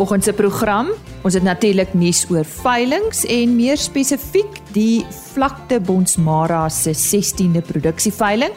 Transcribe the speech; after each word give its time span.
vanoggend 0.00 0.24
se 0.24 0.32
program. 0.32 0.88
Ons 1.28 1.36
het 1.36 1.44
natuurlik 1.44 1.92
nuus 1.92 2.24
oor 2.32 2.48
veilinge 2.48 3.20
en 3.28 3.50
meer 3.52 3.76
spesifiek 3.76 4.48
die 4.72 5.04
Vlakte 5.34 5.76
Bonsmara 5.80 6.68
se 6.72 6.94
16de 6.96 7.60
produksieveiling. 7.60 8.52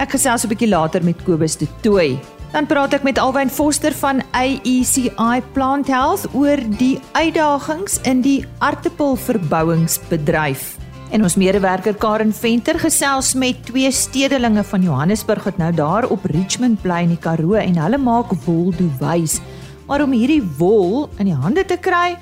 Ek 0.00 0.10
gesels 0.10 0.44
'n 0.44 0.48
bietjie 0.48 0.68
later 0.68 1.04
met 1.04 1.24
Kobus 1.24 1.56
de 1.56 1.66
Tooi. 1.82 2.18
Dan 2.52 2.66
praat 2.66 2.94
ek 2.94 3.02
met 3.02 3.18
Alwyn 3.18 3.50
Foster 3.50 3.92
van 3.92 4.22
AECI 4.32 5.42
Plant 5.52 5.86
Health 5.86 6.26
oor 6.32 6.56
die 6.78 7.00
uitdagings 7.12 8.00
in 8.04 8.22
die 8.22 8.44
aartappelverbouingsbedryf. 8.58 10.76
En 11.10 11.22
ons 11.22 11.36
medewerker 11.36 11.94
Karen 11.94 12.32
Venter 12.32 12.78
gesels 12.78 13.34
met 13.34 13.66
twee 13.66 13.90
stedelinge 13.90 14.64
van 14.64 14.82
Johannesburg 14.82 15.44
wat 15.44 15.58
nou 15.58 15.72
daar 15.72 16.08
op 16.08 16.24
Richmond 16.24 16.82
bly 16.82 17.00
in 17.02 17.08
die 17.08 17.18
Karoo 17.18 17.54
en 17.54 17.76
hulle 17.76 17.98
maak 17.98 18.32
wolduwys. 18.46 19.40
Maar 19.86 20.02
om 20.02 20.10
hierdie 20.10 20.42
wol 20.58 21.04
in 21.22 21.28
die 21.28 21.36
hande 21.38 21.62
te 21.62 21.76
kry, 21.78 22.16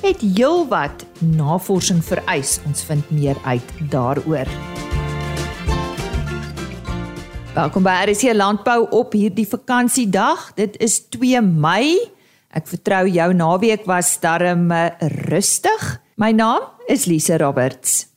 het 0.00 0.22
heelwat 0.24 1.04
navorsing 1.20 2.00
vereis. 2.04 2.56
Ons 2.64 2.80
vind 2.88 3.10
meer 3.12 3.36
uit 3.44 3.74
daaroor. 3.92 4.48
Welkom 7.52 7.84
by 7.84 7.98
RC 8.08 8.32
Landbou 8.32 8.86
op 8.96 9.12
hierdie 9.12 9.44
vakansiedag. 9.44 10.54
Dit 10.56 10.80
is 10.80 11.02
2 11.12 11.44
Mei. 11.44 11.98
Ek 12.56 12.64
vertrou 12.72 13.04
jou 13.12 13.32
naweek 13.36 13.84
was 13.84 14.16
darm 14.24 14.72
rustig. 15.28 15.90
My 16.16 16.32
naam 16.32 16.72
is 16.88 17.04
Lise 17.04 17.36
Roberts. 17.36 18.00
40,000 18.00 18.08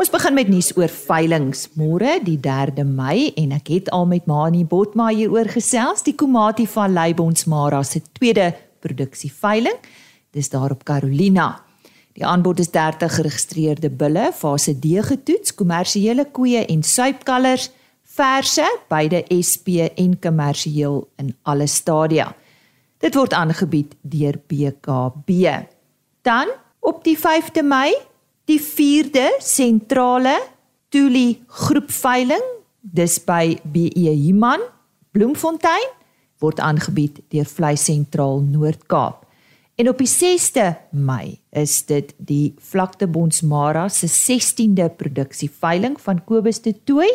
Ons 0.00 0.12
begin 0.12 0.36
met 0.36 0.50
nuus 0.50 0.70
oor 0.78 0.92
veilinge. 0.92 1.68
Môre, 1.78 2.18
die 2.24 2.38
3de 2.38 2.84
Mei 2.86 3.32
en 3.40 3.56
ek 3.56 3.72
het 3.74 3.90
al 3.94 4.06
met 4.10 4.28
Mani 4.30 4.64
Botma 4.64 5.08
hieroor 5.10 5.50
gesels, 5.50 6.04
die 6.06 6.14
Komati 6.14 6.66
van 6.70 6.94
Leybonsmara 6.94 7.82
se 7.82 8.02
tweede 8.18 8.52
produksieveiling. 8.80 9.80
Dis 10.30 10.52
daar 10.52 10.70
op 10.70 10.84
Carolina. 10.84 11.48
Die 12.14 12.26
aanbod 12.26 12.60
is 12.60 12.70
30 12.74 13.14
geregistreerde 13.16 13.90
bulle, 13.90 14.30
fase 14.34 14.74
D 14.78 14.98
getoets, 15.06 15.54
kommersiële 15.54 16.26
koeie 16.34 16.64
en 16.66 16.82
suipkalvers, 16.82 17.70
verse, 18.02 18.66
beide 18.90 19.22
SP 19.30 19.86
en 19.94 20.18
kommersieel 20.18 21.04
in 21.22 21.34
alle 21.42 21.66
stadia. 21.70 22.32
Dit 23.00 23.16
word 23.16 23.32
aangebied 23.32 23.94
deur 24.02 24.36
BKB. 24.50 25.79
Dan 26.22 26.48
op 26.80 27.04
die 27.04 27.16
5de 27.18 27.62
Mei, 27.62 27.94
die 28.44 28.60
4de 28.60 29.38
sentrale 29.38 30.36
Tuli 30.88 31.42
groepveiling, 31.46 32.42
dis 32.80 33.18
by 33.24 33.58
BE 33.62 34.10
Human, 34.10 34.60
Bloemfontein 35.10 35.88
word 36.40 36.60
aangebied 36.64 37.20
deur 37.32 37.48
Vleis 37.48 37.84
Sentraal 37.84 38.40
Noord-Kaap. 38.48 39.26
En 39.80 39.88
op 39.88 40.00
die 40.00 40.08
6de 40.08 40.66
Mei 40.92 41.38
is 41.56 41.78
dit 41.88 42.12
die 42.18 42.52
Vlakte 42.70 43.08
Bonsmara 43.08 43.86
se 43.88 44.08
16de 44.12 44.90
produksieveiling 44.96 45.96
van 46.00 46.24
Kobus 46.24 46.60
de 46.64 46.74
Tooi 46.84 47.08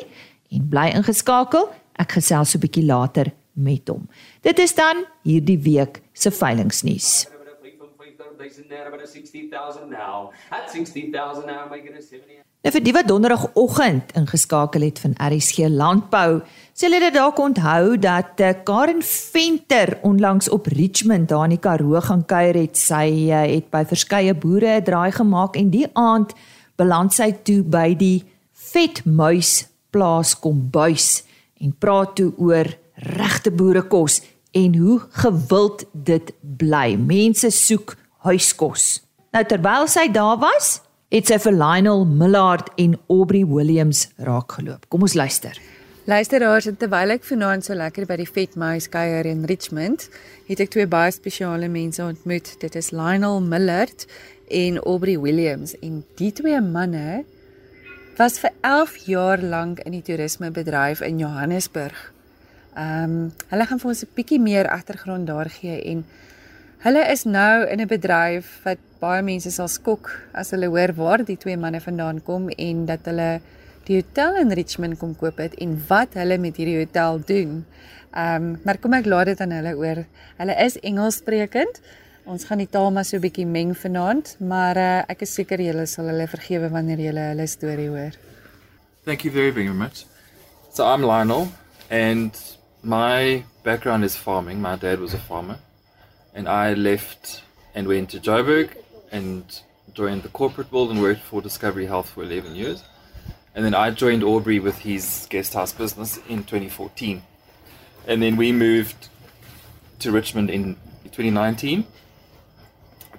en 0.50 0.66
bly 0.70 0.90
ingeskakel. 0.98 1.70
Ek 1.94 2.18
gesels 2.18 2.52
so 2.52 2.58
'n 2.58 2.66
bietjie 2.66 2.86
later 2.86 3.32
met 3.54 3.88
hom. 3.88 4.10
Dit 4.42 4.60
is 4.60 4.74
dan 4.76 5.06
hierdie 5.24 5.60
week 5.60 6.02
se 6.14 6.32
veilingnuus. 6.32 7.35
60000 8.46 8.70
naira 8.70 8.92
by 8.92 9.06
60000 9.06 9.90
now. 9.90 10.32
At 10.52 10.70
60000 10.72 11.46
now 11.46 11.70
making 11.70 11.96
a 11.98 12.02
70. 12.02 12.44
Nou 12.66 12.74
vir 12.74 12.82
die 12.82 12.94
wat 12.96 13.08
donderdagoggend 13.10 14.14
ingeskakel 14.18 14.86
het 14.88 15.00
van 15.04 15.14
RSG 15.22 15.68
Landbou, 15.70 16.40
sê 16.74 16.90
hulle 16.90 17.12
dalk 17.14 17.40
onthou 17.42 17.98
dat 18.02 18.42
uh, 18.42 18.54
Karen 18.66 19.04
Venter 19.06 20.00
onlangs 20.06 20.50
op 20.50 20.70
Richmond 20.74 21.30
daar 21.30 21.46
in 21.46 21.56
die 21.56 21.62
Karoo 21.62 22.02
gaan 22.02 22.26
kuier 22.26 22.58
het. 22.58 22.78
Sy 22.78 23.30
uh, 23.30 23.44
het 23.46 23.70
by 23.74 23.84
verskeie 23.86 24.34
boere 24.34 24.80
'n 24.80 24.86
draai 24.86 25.12
gemaak 25.14 25.58
en 25.62 25.70
die 25.70 25.86
aand 25.94 26.34
beland 26.78 27.14
sy 27.14 27.32
toe 27.44 27.62
by 27.64 27.94
die 27.94 28.24
Vetmuis 28.54 29.68
plaas 29.94 30.34
kombuis 30.40 31.24
en 31.62 31.76
praat 31.80 32.16
toe 32.18 32.34
oor 32.38 32.66
regte 32.96 33.52
boerekos 33.52 34.22
en 34.56 34.76
hoe 34.76 35.00
gewild 35.22 35.86
dit 35.94 36.34
bly. 36.42 36.96
Mense 36.98 37.52
soek 37.52 37.96
huiskos. 38.26 39.02
Nou 39.36 39.44
terwyl 39.48 39.88
sy 39.92 40.08
daar 40.14 40.38
was, 40.42 40.80
het 41.14 41.30
sy 41.30 41.38
vir 41.44 41.56
Lionel 41.56 42.06
Millard 42.10 42.72
en 42.82 42.98
Aubrey 43.12 43.46
Williams 43.46 44.08
raakgeloop. 44.18 44.88
Kom 44.90 45.06
ons 45.06 45.16
luister. 45.18 45.58
Luisteraars, 46.06 46.68
terwyl 46.78 47.16
ek 47.16 47.24
vanaand 47.26 47.66
so 47.66 47.74
lekker 47.74 48.06
by 48.06 48.20
die 48.20 48.30
Vetmuis 48.30 48.86
kuier 48.94 49.26
in 49.26 49.46
Richmond, 49.50 50.04
het 50.46 50.60
ek 50.62 50.70
twee 50.76 50.86
baie 50.86 51.10
spesiale 51.14 51.66
mense 51.72 52.04
ontmoet. 52.06 52.52
Dit 52.62 52.78
is 52.78 52.92
Lionel 52.94 53.40
Millard 53.42 54.06
en 54.54 54.78
Aubrey 54.84 55.18
Williams 55.18 55.74
en 55.82 56.04
die 56.20 56.30
twee 56.38 56.60
manne 56.62 57.24
was 58.20 58.38
vir 58.40 58.54
11 58.62 59.00
jaar 59.10 59.42
lank 59.42 59.82
in 59.84 59.98
die 59.98 60.04
toerismebedryf 60.06 61.02
in 61.02 61.20
Johannesburg. 61.20 61.98
Ehm 62.76 63.16
um, 63.16 63.18
hulle 63.50 63.66
gaan 63.66 63.82
vir 63.82 63.90
ons 63.90 64.04
'n 64.04 64.16
bietjie 64.16 64.40
meer 64.40 64.70
agtergrond 64.70 65.28
daar 65.28 65.50
gee 65.50 65.82
en 65.92 66.06
Hulle 66.86 67.02
is 67.10 67.24
nou 67.26 67.66
in 67.66 67.82
'n 67.82 67.90
bedryf 67.90 68.62
wat 68.64 68.78
baie 69.02 69.22
mense 69.26 69.50
sal 69.52 69.68
skok 69.68 70.12
as 70.38 70.52
hulle 70.54 70.68
hoor 70.70 70.92
waar 70.94 71.24
die 71.26 71.38
twee 71.38 71.58
manne 71.58 71.80
vandaan 71.82 72.20
kom 72.22 72.46
en 72.50 72.86
dat 72.86 73.08
hulle 73.10 73.42
die 73.88 73.96
hotel 73.96 74.38
in 74.38 74.52
Richmond 74.52 75.00
kom 75.00 75.16
koop 75.16 75.42
het 75.42 75.56
en 75.66 75.74
wat 75.88 76.14
hulle 76.14 76.38
met 76.38 76.58
hierdie 76.62 76.78
hotel 76.78 77.20
doen. 77.26 77.66
Ehm, 78.14 78.36
um, 78.36 78.62
maar 78.64 78.78
kom 78.78 78.94
ek 78.94 79.06
laat 79.06 79.26
dit 79.26 79.42
aan 79.42 79.52
hulle 79.58 79.74
oor. 79.76 80.06
Hulle 80.38 80.56
is 80.66 80.78
Engelssprekend. 80.80 81.82
Ons 82.26 82.46
gaan 82.46 82.62
die 82.62 82.70
taal 82.70 82.92
maar 82.92 83.06
so 83.06 83.18
'n 83.18 83.22
bietjie 83.22 83.48
meng 83.48 83.74
vanaand, 83.74 84.38
maar 84.40 84.78
uh, 84.78 85.02
ek 85.10 85.22
is 85.22 85.34
seker 85.34 85.58
julle 85.58 85.88
sal 85.88 86.06
hulle 86.06 86.28
vergewe 86.28 86.70
wanneer 86.70 87.00
julle 87.00 87.30
hulle 87.34 87.48
storie 87.48 87.90
hoor. 87.90 88.14
Thank 89.06 89.24
you 89.24 89.34
very 89.34 89.52
very 89.52 89.74
much. 89.74 90.06
So 90.72 90.86
I'm 90.86 91.02
Lionel 91.02 91.48
and 91.90 92.32
my 92.84 93.44
background 93.64 94.04
is 94.04 94.16
farming. 94.16 94.62
My 94.62 94.78
dad 94.78 95.00
was 95.00 95.14
a 95.16 95.18
farmer. 95.28 95.65
And 96.36 96.50
I 96.50 96.74
left 96.74 97.42
and 97.74 97.88
went 97.88 98.10
to 98.10 98.20
Joburg 98.20 98.76
and 99.12 99.44
joined 99.94 100.24
the 100.24 100.30
corporate 100.30 100.72
world 100.72 100.92
and 100.92 101.02
worked 101.02 101.22
for 101.22 101.42
Discovery 101.42 101.86
Health 101.86 102.10
for 102.10 102.24
11 102.24 102.56
years. 102.56 102.84
And 103.56 103.64
then 103.64 103.74
I 103.74 103.90
joined 103.92 104.22
Aubrey 104.22 104.60
with 104.60 104.80
his 104.80 105.28
guest 105.30 105.54
house 105.54 105.72
business 105.72 106.18
in 106.28 106.44
2014. 106.44 107.24
And 108.06 108.22
then 108.22 108.36
we 108.36 108.52
moved 108.52 109.08
to 110.00 110.12
Richmond 110.12 110.50
in 110.50 110.76
2019 111.06 111.88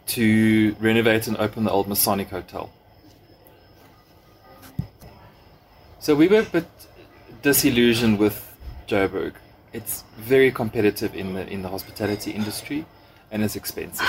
to 0.09 0.77
renovate 0.79 1.27
and 1.27 1.39
open 1.39 1.65
the 1.65 1.71
old 1.71 1.89
Masonic 1.89 2.29
Hotel. 2.29 2.71
So 6.01 6.15
we 6.15 6.29
were 6.29 6.41
a 6.41 6.45
bit 6.45 6.69
disillusioned 7.43 8.19
with 8.19 8.55
Joburg. 8.87 9.33
It's 9.73 10.05
very 10.19 10.53
competitive 10.53 11.15
in 11.15 11.35
the 11.35 11.47
in 11.49 11.63
the 11.63 11.69
hospitality 11.69 12.31
industry 12.31 12.85
and 13.31 13.43
it's 13.43 13.57
expensive. 13.57 14.07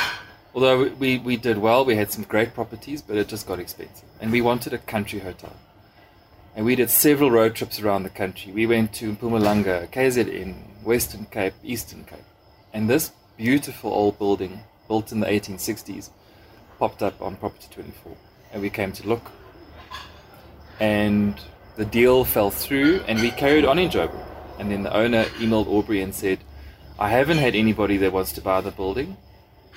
Although 0.53 0.89
we, 0.89 1.19
we 1.19 1.38
did 1.38 1.57
well, 1.57 1.85
we 1.85 1.95
had 1.95 2.11
some 2.11 2.23
great 2.23 2.53
properties, 2.53 3.01
but 3.01 3.17
it 3.17 3.28
just 3.28 3.47
got 3.47 3.59
expensive. 3.59 4.07
And 4.19 4.31
we 4.31 4.41
wanted 4.41 4.73
a 4.73 4.78
country 4.79 5.19
hotel. 5.19 5.55
And 6.55 6.66
we 6.66 6.75
did 6.75 6.89
several 6.89 7.29
road 7.29 7.53
trips 7.53 7.79
around 7.79 8.03
the 8.03 8.09
country. 8.09 8.51
We 8.51 8.66
went 8.66 8.91
to 8.94 9.16
Mpumalanga, 9.16 9.89
KZN, 9.91 10.83
Western 10.83 11.25
Cape, 11.25 11.53
Eastern 11.63 12.03
Cape. 12.06 12.25
And 12.73 12.89
this 12.89 13.11
beautiful 13.38 13.91
old 13.91 14.17
building, 14.17 14.61
built 14.88 15.11
in 15.11 15.19
the 15.19 15.27
1860s, 15.27 16.09
popped 16.80 17.03
up 17.03 17.21
on 17.21 17.36
Property 17.36 17.68
24. 17.69 18.18
And 18.53 18.62
we 18.62 18.71
came 18.71 18.91
to 18.94 19.07
look. 19.07 19.31
And 20.80 21.39
the 21.75 21.86
deal 21.86 22.25
fell 22.25 22.50
through, 22.50 23.01
and 23.07 23.19
we 23.19 23.30
carried 23.30 23.65
on 23.65 23.77
in 23.77 23.89
Joburg. 23.89 24.25
And 24.57 24.71
then 24.71 24.81
the 24.81 24.95
owner 24.95 25.25
emailed 25.39 25.68
Aubrey 25.68 26.01
and 26.01 26.15
said, 26.15 26.39
I 26.99 27.09
haven't 27.09 27.38
had 27.38 27.55
anybody 27.55 27.97
that 27.97 28.11
wants 28.11 28.31
to 28.33 28.41
buy 28.41 28.61
the 28.61 28.71
building 28.71 29.17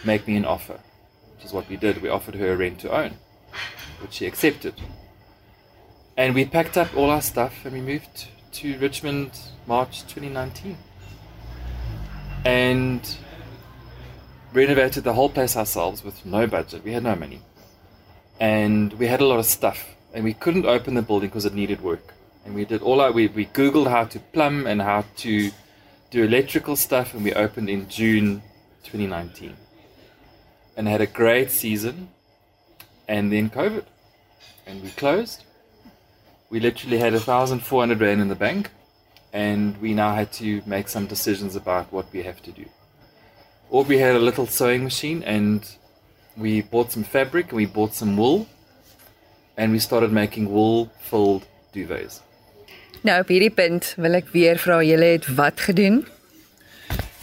make 0.05 0.26
me 0.26 0.37
an 0.37 0.46
offer, 0.46 0.81
which 1.34 1.44
is 1.44 1.52
what 1.52 1.69
we 1.69 1.76
did. 1.76 2.00
We 2.00 2.08
offered 2.08 2.34
her 2.37 2.52
a 2.52 2.56
rent 2.56 2.81
to 2.81 2.90
own, 2.90 3.17
which 4.00 4.14
she 4.14 4.26
accepted. 4.26 4.75
And 6.17 6.34
we 6.34 6.46
packed 6.46 6.78
up 6.78 6.96
all 6.96 7.11
our 7.11 7.20
stuff 7.20 7.64
and 7.64 7.75
we 7.75 7.81
moved 7.82 8.28
to 8.52 8.78
Richmond 8.78 9.38
March 9.67 10.02
2019. 10.02 10.78
And 12.46 13.17
renovated 14.55 15.05
the 15.05 15.12
whole 15.12 15.28
place 15.28 15.56
ourselves 15.56 16.02
with 16.02 16.25
no 16.25 16.46
budget. 16.46 16.82
We 16.82 16.93
had 16.93 17.02
no 17.02 17.14
money. 17.14 17.43
And 18.40 18.94
we 18.94 19.06
had 19.06 19.20
a 19.20 19.26
lot 19.26 19.38
of 19.38 19.44
stuff. 19.44 19.94
And 20.14 20.25
we 20.25 20.32
couldn't 20.32 20.64
open 20.64 20.94
the 20.94 21.02
building 21.02 21.28
because 21.28 21.44
it 21.44 21.55
needed 21.55 21.82
work. 21.82 22.14
And 22.46 22.55
we 22.55 22.64
did 22.64 22.81
all 22.81 23.02
our, 23.02 23.12
we, 23.12 23.26
we 23.26 23.44
Googled 23.44 23.88
how 23.88 24.05
to 24.05 24.19
plumb 24.19 24.66
and 24.66 24.81
how 24.81 25.05
to 25.19 25.50
do 26.11 26.25
electrical 26.25 26.77
stuff, 26.77 27.15
and 27.15 27.23
we 27.23 27.33
opened 27.33 27.71
in 27.71 27.89
June 27.89 28.43
2019. 28.85 29.57
And 30.77 30.89
had 30.89 31.01
a 31.01 31.07
great 31.07 31.51
season, 31.51 32.09
and 33.09 33.33
then 33.33 33.51
COVID, 33.51 33.85
and 34.67 34.83
we 34.83 34.91
closed. 34.91 35.45
We 36.51 36.59
literally 36.59 36.99
had 36.99 37.12
1,400 37.12 38.01
Rand 38.01 38.21
in 38.21 38.29
the 38.29 38.35
bank, 38.35 38.71
and 39.33 39.81
we 39.81 39.95
now 39.95 40.15
had 40.15 40.33
to 40.35 40.62
make 40.67 40.89
some 40.89 41.07
decisions 41.07 41.55
about 41.55 41.93
what 41.93 42.12
we 42.12 42.23
have 42.23 42.43
to 42.43 42.51
do. 42.51 42.65
Aubrey 43.71 43.99
had 43.99 44.17
a 44.17 44.19
little 44.19 44.47
sewing 44.47 44.83
machine, 44.83 45.23
and 45.23 45.77
we 46.37 46.61
bought 46.61 46.91
some 46.91 47.05
fabric 47.05 47.49
and 47.49 47.57
we 47.57 47.67
bought 47.67 47.95
some 47.95 48.17
wool, 48.17 48.49
and 49.57 49.71
we 49.71 49.79
started 49.79 50.11
making 50.11 50.51
wool-filled 50.51 51.47
duvets. 51.73 52.21
Nou 53.02 53.20
op 53.20 53.31
hierdie 53.32 53.52
punt 53.54 53.94
wil 53.96 54.19
ek 54.19 54.28
weer 54.34 54.58
vra 54.60 54.81
julle 54.84 55.14
het 55.14 55.28
wat 55.38 55.60
gedoen? 55.60 56.02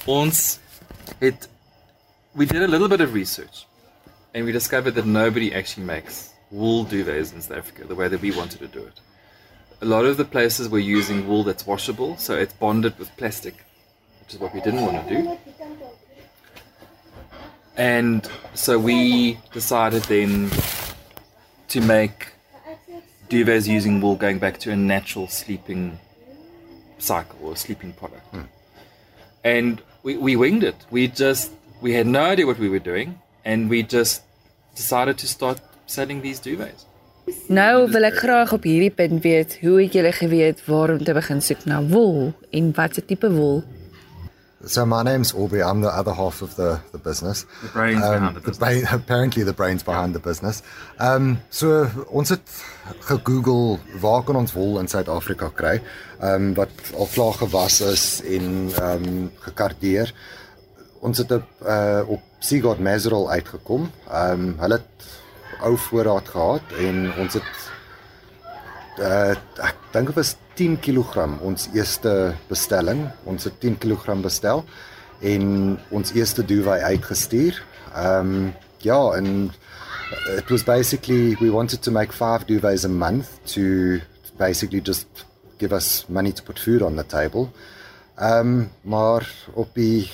Ons 0.05 0.59
het 1.19 1.49
we 2.37 2.45
did 2.45 2.61
a 2.61 2.67
little 2.67 2.87
bit 2.87 3.01
of 3.01 3.13
research 3.13 3.65
and 4.33 4.45
we 4.45 4.51
discovered 4.51 4.95
that 4.95 5.05
nobody 5.05 5.53
actually 5.53 5.85
makes 5.85 6.29
wool 6.49 6.85
duvets 6.85 7.33
in 7.33 7.41
South 7.41 7.57
Africa 7.57 7.87
the 7.87 7.95
way 7.95 8.07
that 8.07 8.21
we 8.21 8.31
wanted 8.31 8.59
to 8.59 8.67
do 8.67 8.85
it. 8.85 9.01
A 9.81 9.85
lot 9.85 10.05
of 10.05 10.17
the 10.17 10.25
places 10.25 10.69
were 10.69 10.79
using 10.79 11.27
wool 11.27 11.43
that's 11.43 11.65
washable, 11.65 12.17
so 12.17 12.35
it's 12.35 12.53
bonded 12.53 12.97
with 12.97 13.15
plastic, 13.17 13.53
which 14.21 14.33
is 14.33 14.39
what 14.39 14.53
we 14.53 14.61
didn't 14.61 14.81
want 14.81 15.07
to 15.07 15.13
do. 15.13 15.37
And 17.75 18.27
so 18.55 18.79
we 18.79 19.37
decided 19.53 20.03
then 20.03 20.49
to 21.67 21.81
make 21.81 22.33
duvets 23.29 23.68
using 23.68 24.01
wool 24.01 24.15
going 24.15 24.39
back 24.39 24.59
to 24.59 24.71
a 24.71 24.75
natural 24.75 25.27
sleeping 25.27 26.00
cycle 26.97 27.38
or 27.41 27.56
sleeping 27.56 27.94
product. 27.94 28.25
Hmm. 28.31 28.47
And 29.44 29.81
we, 30.03 30.18
we 30.18 30.35
winged 30.35 30.63
it. 30.63 30.75
We 30.89 31.07
just 31.07 31.51
we 31.81 31.94
had 31.94 32.07
no 32.07 32.21
idea 32.21 32.45
what 32.45 32.59
we 32.59 32.69
were 32.69 32.83
doing 32.83 33.19
and 33.45 33.69
we 33.69 33.83
just 33.83 34.24
decided 34.75 35.18
to 35.19 35.27
start 35.27 35.62
selling 35.85 36.21
these 36.21 36.39
duvets. 36.39 36.85
Nou 37.51 37.88
wil 37.91 38.07
ek 38.07 38.21
graag 38.24 38.53
op 38.56 38.63
hierdie 38.63 38.94
punt 38.95 39.19
weet, 39.24 39.57
hoe 39.59 39.81
het 39.81 39.95
julle 39.97 40.13
geweet 40.15 40.62
waarom 40.65 41.01
te 41.03 41.12
begin 41.15 41.41
soek 41.44 41.65
na 41.68 41.81
wol 41.83 42.31
en 42.56 42.69
watse 42.75 43.03
tipe 43.03 43.27
wol? 43.33 43.65
So 44.67 44.85
my 44.85 45.01
name's 45.01 45.33
Aubrey. 45.33 45.63
I'm 45.63 45.79
the 45.79 45.87
other 45.87 46.13
half 46.13 46.41
of 46.41 46.55
the 46.57 46.81
the 46.91 46.97
business. 46.97 47.45
The 47.61 47.69
brains 47.69 48.03
um, 48.03 48.11
behind 48.11 48.35
the 48.35 48.39
business. 48.41 48.57
The 48.57 48.65
brain, 48.65 48.85
apparently 48.91 49.43
the 49.43 49.53
brains 49.53 49.83
behind 49.83 50.13
the 50.13 50.19
business. 50.19 50.61
Um 50.99 51.39
so 51.49 51.87
ons 52.11 52.29
het 52.29 52.43
gegoogel 53.07 53.79
waar 54.01 54.23
kan 54.27 54.35
ons 54.35 54.53
wol 54.53 54.79
in 54.79 54.91
Suid-Afrika 54.91 55.49
kry? 55.55 55.79
Um 56.19 56.51
wat 56.59 56.91
al 56.97 57.07
klaar 57.13 57.39
gewas 57.39 57.79
is 57.81 58.05
en 58.27 58.49
um 58.89 59.31
gekardeer. 59.45 60.11
Ons 60.99 61.23
het 61.23 61.31
op 61.31 61.47
uh 61.63 62.03
op 62.17 62.21
Seagard 62.39 62.83
Mazerol 62.83 63.31
uitgekom. 63.31 63.87
Um 64.11 64.49
hulle 64.59 64.81
het 64.81 65.09
ou 65.63 65.77
voorraad 65.87 66.27
gehad 66.27 66.77
en 66.79 67.13
ons 67.15 67.39
het 67.39 67.53
uh 68.99 69.31
ek 69.63 69.87
dink 69.97 70.11
dit 70.13 70.17
was 70.19 70.35
10 70.57 70.77
kg 70.77 71.25
ons 71.41 71.69
eerste 71.73 72.11
bestelling. 72.51 73.07
Ons 73.25 73.47
het 73.49 73.55
10 73.63 73.77
kg 73.81 74.19
bestel 74.21 74.63
en 75.25 75.77
ons 75.89 76.13
eerste 76.13 76.45
duvet 76.45 76.85
uitgestuur. 76.85 77.57
Ehm 77.95 78.33
um, 78.33 78.53
ja, 78.85 78.99
en 79.17 79.51
it 80.38 80.49
was 80.49 80.63
basically 80.63 81.35
we 81.39 81.49
wanted 81.49 81.81
to 81.81 81.91
make 81.91 82.13
5 82.13 82.45
duvets 82.45 82.85
a 82.85 82.88
month 82.88 83.25
to 83.53 83.97
basically 84.38 84.81
just 84.83 85.07
give 85.57 85.73
us 85.73 86.05
money 86.07 86.31
to 86.31 86.43
put 86.43 86.59
food 86.59 86.81
on 86.81 86.95
the 86.95 87.05
table. 87.05 87.50
Ehm 88.15 88.39
um, 88.39 88.69
maar 88.81 89.25
op 89.53 89.73
die 89.73 90.11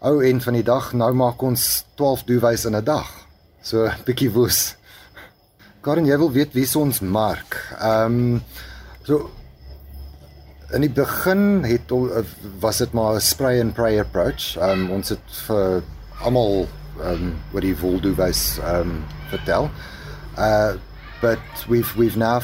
ou 0.00 0.24
end 0.24 0.42
van 0.42 0.56
die 0.56 0.64
dag 0.64 0.92
nou 0.92 1.12
maak 1.12 1.42
ons 1.42 1.84
12 1.94 2.24
duvets 2.24 2.64
in 2.64 2.76
'n 2.76 2.84
dag. 2.84 3.26
So 3.62 3.84
'n 3.84 4.04
bietjie 4.06 4.32
woes. 4.32 4.76
Karen, 5.80 6.06
jy 6.06 6.16
wil 6.18 6.32
weet 6.32 6.52
wie 6.52 6.68
ons 6.76 7.00
mark. 7.00 7.76
Ehm 7.80 8.04
um, 8.04 8.42
So 9.02 9.30
in 10.70 10.84
die 10.84 10.92
begin 10.92 11.64
het 11.64 11.90
was 12.60 12.78
dit 12.78 12.92
maar 12.92 13.14
'n 13.14 13.20
spray 13.20 13.60
and 13.60 13.74
pray 13.74 13.98
approach. 13.98 14.56
Um 14.60 14.90
ons 14.90 15.08
het 15.08 15.26
vir 15.46 15.82
almal 16.20 16.68
um 17.02 17.34
wat 17.52 17.62
die 17.62 17.76
voldo 17.76 18.14
was 18.14 18.58
um 18.64 19.04
vertel. 19.30 19.70
Uh 20.38 20.72
but 21.20 21.66
we've 21.68 21.96
we've 21.96 22.16
now 22.16 22.42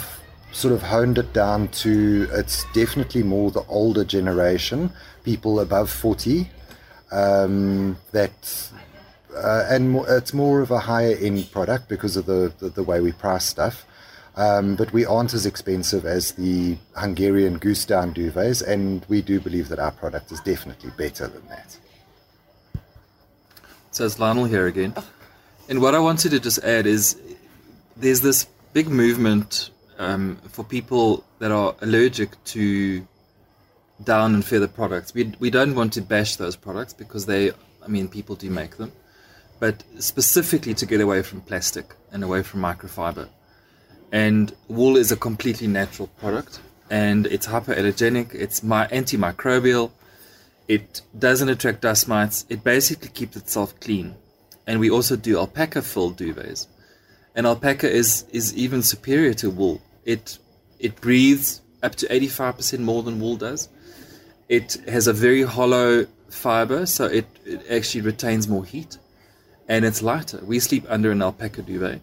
sort 0.50 0.74
of 0.74 0.82
honed 0.82 1.18
it 1.18 1.34
down 1.34 1.68
to 1.68 2.26
it's 2.32 2.64
definitely 2.72 3.22
more 3.22 3.50
the 3.50 3.64
older 3.68 4.04
generation, 4.04 4.90
people 5.22 5.60
above 5.60 5.90
40 5.90 6.50
um 7.12 7.96
that 8.12 8.70
uh, 9.36 9.66
and 9.68 9.96
it's 10.08 10.32
more 10.32 10.62
of 10.62 10.70
a 10.70 10.78
higher 10.78 11.14
end 11.20 11.50
product 11.52 11.88
because 11.88 12.16
of 12.16 12.24
the, 12.24 12.52
the, 12.58 12.70
the 12.70 12.82
way 12.82 13.00
we 13.00 13.12
price 13.12 13.44
stuff. 13.44 13.84
Um, 14.36 14.76
but 14.76 14.92
we 14.92 15.06
aren't 15.06 15.32
as 15.32 15.46
expensive 15.46 16.04
as 16.04 16.32
the 16.32 16.76
Hungarian 16.94 17.56
goose 17.56 17.86
down 17.86 18.12
duvets, 18.12 18.66
and 18.66 19.04
we 19.08 19.22
do 19.22 19.40
believe 19.40 19.68
that 19.70 19.78
our 19.78 19.92
product 19.92 20.30
is 20.30 20.40
definitely 20.40 20.90
better 20.98 21.26
than 21.26 21.46
that. 21.48 21.78
So 23.92 24.04
it's 24.04 24.18
Lionel 24.18 24.44
here 24.44 24.66
again. 24.66 24.94
And 25.70 25.80
what 25.80 25.94
I 25.94 26.00
wanted 26.00 26.32
to 26.32 26.40
just 26.40 26.58
add 26.58 26.86
is 26.86 27.18
there's 27.96 28.20
this 28.20 28.46
big 28.74 28.88
movement 28.88 29.70
um, 29.98 30.36
for 30.50 30.62
people 30.62 31.24
that 31.38 31.50
are 31.50 31.74
allergic 31.80 32.42
to 32.44 33.06
down 34.04 34.34
and 34.34 34.44
feather 34.44 34.68
products. 34.68 35.14
We, 35.14 35.32
we 35.38 35.48
don't 35.48 35.74
want 35.74 35.94
to 35.94 36.02
bash 36.02 36.36
those 36.36 36.56
products 36.56 36.92
because 36.92 37.24
they, 37.24 37.52
I 37.82 37.88
mean, 37.88 38.06
people 38.08 38.36
do 38.36 38.50
make 38.50 38.76
them, 38.76 38.92
but 39.60 39.82
specifically 39.98 40.74
to 40.74 40.84
get 40.84 41.00
away 41.00 41.22
from 41.22 41.40
plastic 41.40 41.94
and 42.12 42.22
away 42.22 42.42
from 42.42 42.60
microfiber 42.60 43.28
and 44.12 44.54
wool 44.68 44.96
is 44.96 45.12
a 45.12 45.16
completely 45.16 45.66
natural 45.66 46.08
product. 46.18 46.60
And 46.90 47.26
it's 47.26 47.46
hypoallergenic. 47.48 48.34
It's 48.34 48.62
my 48.62 48.86
antimicrobial. 48.88 49.90
It 50.68 51.02
doesn't 51.18 51.48
attract 51.48 51.82
dust 51.82 52.08
mites. 52.08 52.46
It 52.48 52.62
basically 52.62 53.08
keeps 53.08 53.36
itself 53.36 53.78
clean. 53.80 54.14
And 54.66 54.80
we 54.80 54.90
also 54.90 55.16
do 55.16 55.36
alpaca 55.36 55.82
filled 55.82 56.16
duvets. 56.16 56.66
And 57.34 57.46
alpaca 57.46 57.90
is 57.90 58.24
is 58.30 58.56
even 58.56 58.82
superior 58.82 59.34
to 59.34 59.50
wool. 59.50 59.80
It 60.04 60.38
it 60.78 61.00
breathes 61.00 61.60
up 61.82 61.94
to 61.96 62.06
85% 62.06 62.80
more 62.80 63.02
than 63.02 63.20
wool 63.20 63.36
does. 63.36 63.68
It 64.48 64.76
has 64.88 65.06
a 65.06 65.12
very 65.12 65.42
hollow 65.42 66.06
fiber 66.30 66.86
so 66.86 67.06
it, 67.06 67.26
it 67.44 67.62
actually 67.70 68.02
retains 68.02 68.48
more 68.48 68.64
heat. 68.64 68.98
And 69.68 69.84
it's 69.84 70.02
lighter. 70.02 70.40
We 70.44 70.60
sleep 70.60 70.84
under 70.88 71.10
an 71.10 71.22
alpaca 71.22 71.62
duvet. 71.62 72.00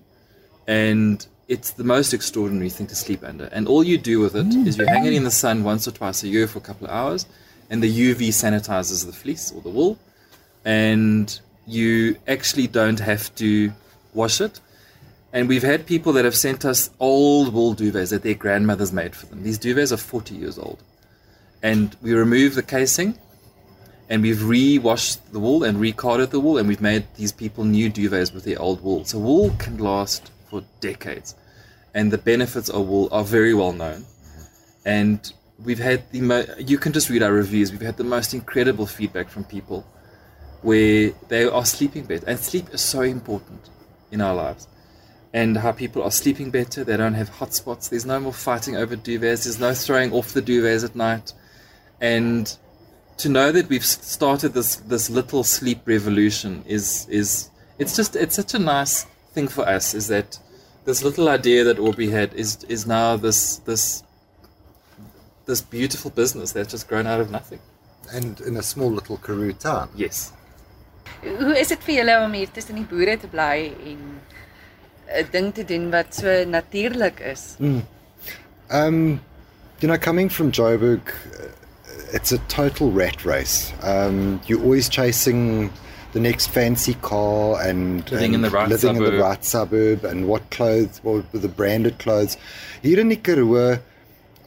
And 0.67 1.25
it's 1.47 1.71
the 1.71 1.83
most 1.83 2.13
extraordinary 2.13 2.69
thing 2.69 2.87
to 2.87 2.95
sleep 2.95 3.23
under. 3.23 3.45
And 3.45 3.67
all 3.67 3.83
you 3.83 3.97
do 3.97 4.19
with 4.19 4.35
it 4.35 4.47
mm. 4.47 4.65
is 4.65 4.77
you 4.77 4.85
hang 4.85 5.05
it 5.05 5.13
in 5.13 5.23
the 5.23 5.31
sun 5.31 5.63
once 5.63 5.87
or 5.87 5.91
twice 5.91 6.23
a 6.23 6.27
year 6.27 6.47
for 6.47 6.59
a 6.59 6.61
couple 6.61 6.87
of 6.87 6.93
hours, 6.93 7.25
and 7.69 7.81
the 7.81 8.13
UV 8.13 8.29
sanitizes 8.29 9.05
the 9.05 9.13
fleece 9.13 9.51
or 9.51 9.61
the 9.61 9.69
wool, 9.69 9.97
and 10.63 11.39
you 11.65 12.17
actually 12.27 12.67
don't 12.67 12.99
have 12.99 13.33
to 13.35 13.71
wash 14.13 14.41
it. 14.41 14.59
And 15.31 15.49
we've 15.49 15.63
had 15.63 15.87
people 15.87 16.13
that 16.13 16.25
have 16.25 16.35
sent 16.35 16.63
us 16.63 16.91
old 16.99 17.53
wool 17.53 17.73
duvets 17.73 18.11
that 18.11 18.21
their 18.21 18.35
grandmothers 18.35 18.93
made 18.93 19.15
for 19.15 19.25
them. 19.25 19.41
These 19.41 19.57
duvets 19.57 19.91
are 19.91 19.97
40 19.97 20.35
years 20.35 20.59
old. 20.59 20.83
And 21.63 21.95
we 22.01 22.13
remove 22.13 22.53
the 22.53 22.61
casing 22.61 23.17
and 24.09 24.21
we've 24.21 24.43
re-washed 24.43 25.31
the 25.33 25.39
wool 25.39 25.63
and 25.63 25.79
recarded 25.79 26.29
the 26.29 26.39
wool 26.39 26.57
and 26.57 26.67
we've 26.67 26.81
made 26.81 27.05
these 27.15 27.31
people 27.31 27.63
new 27.63 27.89
duvets 27.89 28.31
with 28.31 28.43
their 28.43 28.61
old 28.61 28.83
wool. 28.83 29.05
So 29.05 29.17
wool 29.17 29.55
can 29.57 29.79
last 29.79 30.29
for 30.53 30.63
decades, 30.81 31.35
and 31.95 32.11
the 32.11 32.17
benefits 32.19 32.69
of 32.69 32.87
wool 32.87 33.09
are 33.11 33.23
very 33.23 33.55
well 33.55 33.73
known. 33.73 34.05
And 34.85 35.19
we've 35.65 35.79
had 35.79 35.99
the 36.11 36.21
mo- 36.21 36.45
you 36.59 36.77
can 36.77 36.93
just 36.93 37.09
read 37.09 37.23
our 37.23 37.33
reviews. 37.33 37.71
We've 37.71 37.81
had 37.81 37.97
the 37.97 38.03
most 38.03 38.35
incredible 38.35 38.85
feedback 38.85 39.29
from 39.29 39.45
people 39.45 39.83
where 40.61 41.11
they 41.29 41.45
are 41.45 41.65
sleeping 41.65 42.03
better, 42.05 42.25
and 42.27 42.37
sleep 42.39 42.67
is 42.71 42.81
so 42.81 43.01
important 43.01 43.71
in 44.11 44.21
our 44.21 44.35
lives. 44.35 44.67
And 45.33 45.57
how 45.57 45.71
people 45.71 46.03
are 46.03 46.11
sleeping 46.11 46.51
better, 46.51 46.83
they 46.83 46.97
don't 46.97 47.15
have 47.15 47.29
hot 47.29 47.55
spots. 47.55 47.87
There's 47.87 48.05
no 48.05 48.19
more 48.19 48.33
fighting 48.33 48.75
over 48.75 48.95
duvets. 48.95 49.45
There's 49.45 49.59
no 49.59 49.73
throwing 49.73 50.13
off 50.13 50.33
the 50.33 50.43
duvets 50.43 50.85
at 50.85 50.95
night, 50.95 51.33
and 51.99 52.55
to 53.17 53.27
know 53.29 53.51
that 53.51 53.69
we've 53.69 53.85
started 53.85 54.53
this 54.53 54.75
this 54.93 55.09
little 55.09 55.43
sleep 55.43 55.79
revolution 55.85 56.63
is 56.67 57.07
is 57.09 57.49
it's 57.79 57.95
just 57.95 58.15
it's 58.15 58.35
such 58.35 58.53
a 58.53 58.59
nice 58.59 59.07
thing 59.33 59.47
for 59.47 59.67
us 59.67 59.93
is 59.93 60.07
that 60.07 60.39
this 60.85 61.03
little 61.03 61.29
idea 61.29 61.63
that 61.63 61.79
Aubrey 61.79 62.09
had 62.09 62.33
is 62.33 62.63
is 62.69 62.85
now 62.85 63.15
this 63.17 63.57
this 63.57 64.03
this 65.45 65.61
beautiful 65.61 66.11
business 66.11 66.51
that's 66.51 66.71
just 66.71 66.87
grown 66.87 67.07
out 67.07 67.19
of 67.19 67.31
nothing. 67.31 67.59
And 68.11 68.39
in 68.41 68.57
a 68.57 68.63
small 68.63 68.91
little 68.91 69.17
Karoo 69.17 69.53
town. 69.53 69.89
Yes. 69.95 70.31
Hoe 71.23 71.55
is 71.59 71.69
dit 71.71 71.83
vir 71.87 71.95
julle 72.01 72.15
om 72.23 72.33
hier 72.35 72.51
tussen 72.51 72.75
die 72.79 72.87
boere 72.87 73.15
te 73.19 73.27
bly 73.31 73.71
en 73.91 74.01
'n 75.21 75.29
ding 75.31 75.53
te 75.53 75.63
doen 75.63 75.89
wat 75.91 76.15
so 76.15 76.43
natuurlik 76.45 77.19
is? 77.19 77.55
Mm. 77.59 77.83
Um 78.71 79.21
you 79.79 79.87
know 79.87 79.97
coming 79.97 80.29
from 80.29 80.51
Joburg 80.51 81.13
it's 82.13 82.31
a 82.31 82.37
total 82.47 82.91
rat 82.91 83.25
race. 83.25 83.73
Um 83.83 84.41
you're 84.47 84.63
always 84.63 84.89
chasing 84.89 85.71
the 86.13 86.19
next 86.19 86.47
fancy 86.47 86.93
car 86.95 87.59
and 87.61 88.09
living, 88.11 88.35
and 88.35 88.35
in, 88.35 88.41
the 88.41 88.49
right 88.49 88.69
living 88.69 88.95
in 88.95 89.03
the 89.03 89.17
right 89.17 89.43
suburb 89.43 90.05
and 90.05 90.27
what 90.27 90.49
clothes, 90.51 90.99
what 91.03 91.25
the 91.31 91.47
branded 91.47 91.97
clothes. 91.97 92.37
Hier 92.81 92.99
in 92.99 93.09
die 93.09 93.17
Karoo, 93.17 93.79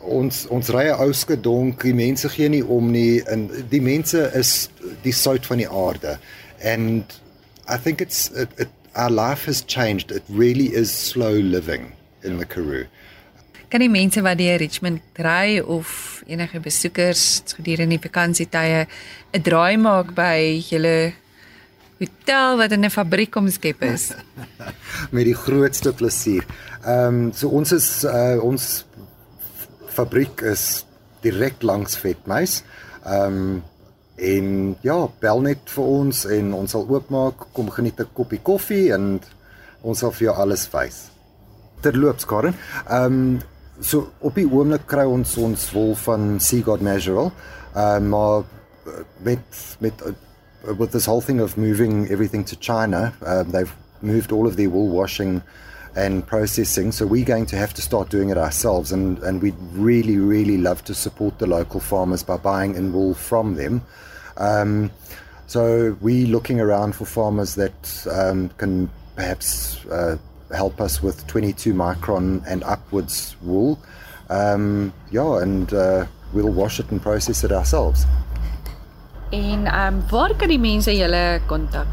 ons 0.07 0.47
ons 0.55 0.71
rye 0.71 0.95
ouske 0.95 1.37
donk, 1.43 1.83
die 1.83 1.95
mense 1.97 2.31
gee 2.31 2.49
nie 2.49 2.63
om 2.63 2.93
nie 2.95 3.21
en 3.33 3.49
die 3.73 3.83
mense 3.83 4.29
is 4.39 4.69
die 5.03 5.15
sout 5.15 5.47
van 5.51 5.59
die 5.59 5.69
aarde. 5.69 6.19
And 6.63 7.05
I 7.69 7.77
think 7.77 8.01
it's 8.01 8.31
it, 8.31 8.49
it 8.59 8.71
our 8.95 9.11
life 9.11 9.45
has 9.47 9.61
changed. 9.67 10.13
It 10.13 10.23
really 10.29 10.73
is 10.73 10.93
slow 10.93 11.35
living 11.35 11.93
in 12.23 12.39
the 12.39 12.47
Karoo. 12.47 12.87
Kan 13.67 13.83
die 13.83 13.91
mense 13.91 14.23
wat 14.23 14.39
deur 14.39 14.63
Richmond 14.63 15.19
ry 15.19 15.59
of 15.59 16.23
enige 16.31 16.63
besoekers 16.63 17.43
gedurende 17.59 17.99
die 17.99 18.03
vakansietye 18.07 18.87
'n 19.35 19.43
draai 19.43 19.77
maak 19.77 20.15
by 20.15 20.63
julle 20.71 21.15
hotel 21.99 22.57
wat 22.57 22.73
in 22.73 22.85
'n 22.85 22.91
fabriek 22.91 23.37
omskep 23.37 23.83
is? 23.83 24.13
Met 25.17 25.25
die 25.25 25.35
grootste 25.35 25.93
plesier. 25.93 26.45
Ehm 26.85 27.27
um, 27.27 27.33
so 27.33 27.49
ons 27.49 27.73
is 27.73 28.05
uh, 28.05 28.39
ons 28.43 28.85
fabriek 29.89 30.41
is 30.41 30.85
direk 31.25 31.63
langs 31.63 31.97
Vetmuis. 31.97 32.63
Ehm 33.05 33.33
um, 33.33 33.63
en 34.17 34.77
ja, 34.81 35.09
bel 35.21 35.41
net 35.41 35.69
vir 35.69 35.85
ons 35.85 36.25
en 36.25 36.53
ons 36.57 36.71
sal 36.71 36.87
oopmaak, 36.89 37.49
kom 37.53 37.69
geniet 37.71 38.01
'n 38.01 38.09
koppie 38.13 38.41
koffie 38.41 38.93
en 38.93 39.21
ons 39.83 39.99
sal 39.99 40.13
vir 40.13 40.29
jou 40.29 40.37
alles 40.37 40.69
wys. 40.73 41.11
Terloops, 41.81 42.25
Karen. 42.25 42.55
Ehm 42.89 43.05
um, 43.05 43.41
so 43.81 44.13
op 44.21 44.35
die 44.35 44.49
oomblik 44.49 44.87
kry 44.87 45.05
ons 45.05 45.37
ons 45.37 45.73
wol 45.73 45.95
van 45.95 46.41
Sea 46.41 46.63
God 46.63 46.81
Natural. 46.81 47.33
Ehm 47.75 48.05
uh, 48.05 48.11
maar 48.11 48.39
uh, 48.87 49.03
met 49.23 49.77
met 49.81 50.03
with 50.75 50.93
this 50.93 51.07
whole 51.07 51.21
thing 51.21 51.41
of 51.41 51.57
moving 51.57 52.09
everything 52.11 52.45
to 52.45 52.57
China, 52.57 53.15
um, 53.25 53.51
they've 53.51 53.73
moved 54.03 54.33
all 54.33 54.47
of 54.47 54.57
their 54.57 54.71
wool 54.71 54.89
washing 54.89 55.43
and 55.95 56.27
processing. 56.27 56.93
So 56.93 57.07
we're 57.07 57.25
going 57.25 57.47
to 57.47 57.57
have 57.57 57.73
to 57.75 57.83
start 57.83 58.11
doing 58.11 58.29
it 58.29 58.37
ourselves, 58.39 58.93
and 58.93 59.19
and 59.21 59.43
we'd 59.43 59.57
really 59.73 60.19
really 60.19 60.59
love 60.59 60.85
to 60.85 60.95
support 60.95 61.39
the 61.39 61.47
local 61.47 61.81
farmers 61.81 62.23
by 62.23 62.37
buying 62.37 62.75
in 62.75 62.93
wool 62.93 63.15
from 63.15 63.55
them. 63.55 63.83
Um, 64.37 64.91
so 65.47 65.97
we're 66.01 66.27
looking 66.27 66.61
around 66.61 66.95
for 66.97 67.07
farmers 67.07 67.55
that 67.55 68.07
um, 68.11 68.51
can 68.59 68.91
perhaps 69.15 69.85
uh, 69.87 70.19
help 70.55 70.81
us 70.81 71.03
with 71.03 71.27
22 71.27 71.73
micron 71.73 72.45
and 72.47 72.63
upwards 72.65 73.37
wool. 73.43 73.79
Um, 74.29 74.93
yeah, 75.11 75.41
and 75.41 75.73
uh, 75.73 76.07
we'll 76.33 76.53
wash 76.53 76.81
it 76.81 76.91
and 76.91 77.01
process 77.01 77.45
it 77.45 77.53
ourselves. 77.53 78.05
En 79.31 79.67
ehm 79.67 79.95
um, 79.95 80.03
waar 80.11 80.37
kan 80.37 80.49
die 80.49 80.59
mense 80.59 80.97
julle 80.97 81.41
kontak? 81.47 81.87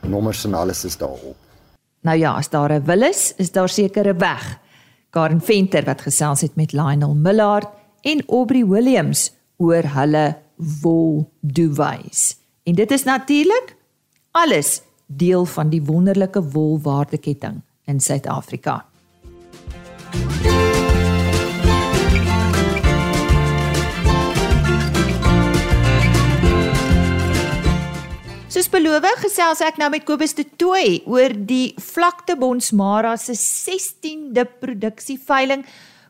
nommers 0.00 0.44
en 0.44 0.54
alles 0.54 0.84
is 0.84 0.96
daarop. 0.96 1.36
Nou 2.00 2.18
ja, 2.18 2.36
as 2.36 2.48
daar 2.48 2.72
'n 2.72 2.84
wil 2.84 3.02
is, 3.02 3.32
is 3.36 3.52
daar 3.52 3.68
seker 3.68 4.14
'n 4.14 4.18
weg. 4.18 4.58
Karen 5.10 5.40
Venter 5.40 5.84
wat 5.84 6.00
gesels 6.00 6.40
het 6.40 6.56
met 6.56 6.72
Lionel 6.72 7.14
Millard 7.14 7.68
en 8.00 8.22
Aubrey 8.28 8.66
Williams 8.66 9.32
oor 9.56 9.82
hulle 9.82 10.36
wol 10.82 11.32
duwys. 11.40 12.36
En 12.62 12.74
dit 12.74 12.90
is 12.90 13.04
natuurlik 13.04 13.76
alles 14.30 14.82
deel 15.06 15.44
van 15.44 15.68
die 15.68 15.82
wonderlike 15.82 16.42
wolwaardeketting 16.42 17.62
in 17.86 18.00
Suid-Afrika. 18.00 18.82
Soos 28.50 28.66
beloof, 28.66 29.04
gesels 29.22 29.60
ek 29.62 29.76
nou 29.78 29.86
met 29.94 30.02
Kobus 30.04 30.34
de 30.34 30.42
Tooi 30.58 31.04
oor 31.06 31.30
die 31.32 31.70
Vlakte 31.78 32.34
Bonsmara 32.36 33.14
se 33.16 33.36
16de 33.38 34.42
produksieveiling. 34.58 35.62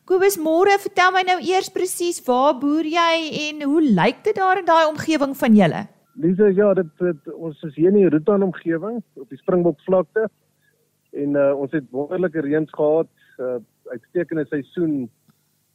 Kobus, 0.08 0.38
môre, 0.40 0.72
vertel 0.82 1.12
my 1.14 1.20
nou 1.28 1.36
eers 1.44 1.68
presies 1.70 2.16
waar 2.26 2.56
boer 2.58 2.88
jy 2.88 3.12
en 3.44 3.60
hoe 3.68 3.82
lyk 3.84 4.24
dit 4.24 4.40
daar 4.40 4.58
in 4.58 4.66
daai 4.66 4.88
omgewing 4.88 5.36
van 5.36 5.58
julle? 5.60 5.84
Dis 6.20 6.40
ja, 6.56 6.72
dit, 6.74 6.88
dit 6.98 7.30
ons 7.36 7.60
is 7.68 7.76
hier 7.76 7.92
in 7.92 8.00
die 8.00 8.10
Rutan 8.10 8.42
omgewing 8.42 8.98
op 9.20 9.28
die 9.28 9.38
Springbok 9.38 9.78
vlakte 9.84 10.26
en 11.12 11.34
uh, 11.36 11.52
ons 11.56 11.72
het 11.72 11.84
wonderlike 11.90 12.40
reëns 12.40 12.70
gehad, 12.70 13.10
uh, 13.38 13.58
uitstekende 13.90 14.46
seisoen. 14.46 15.10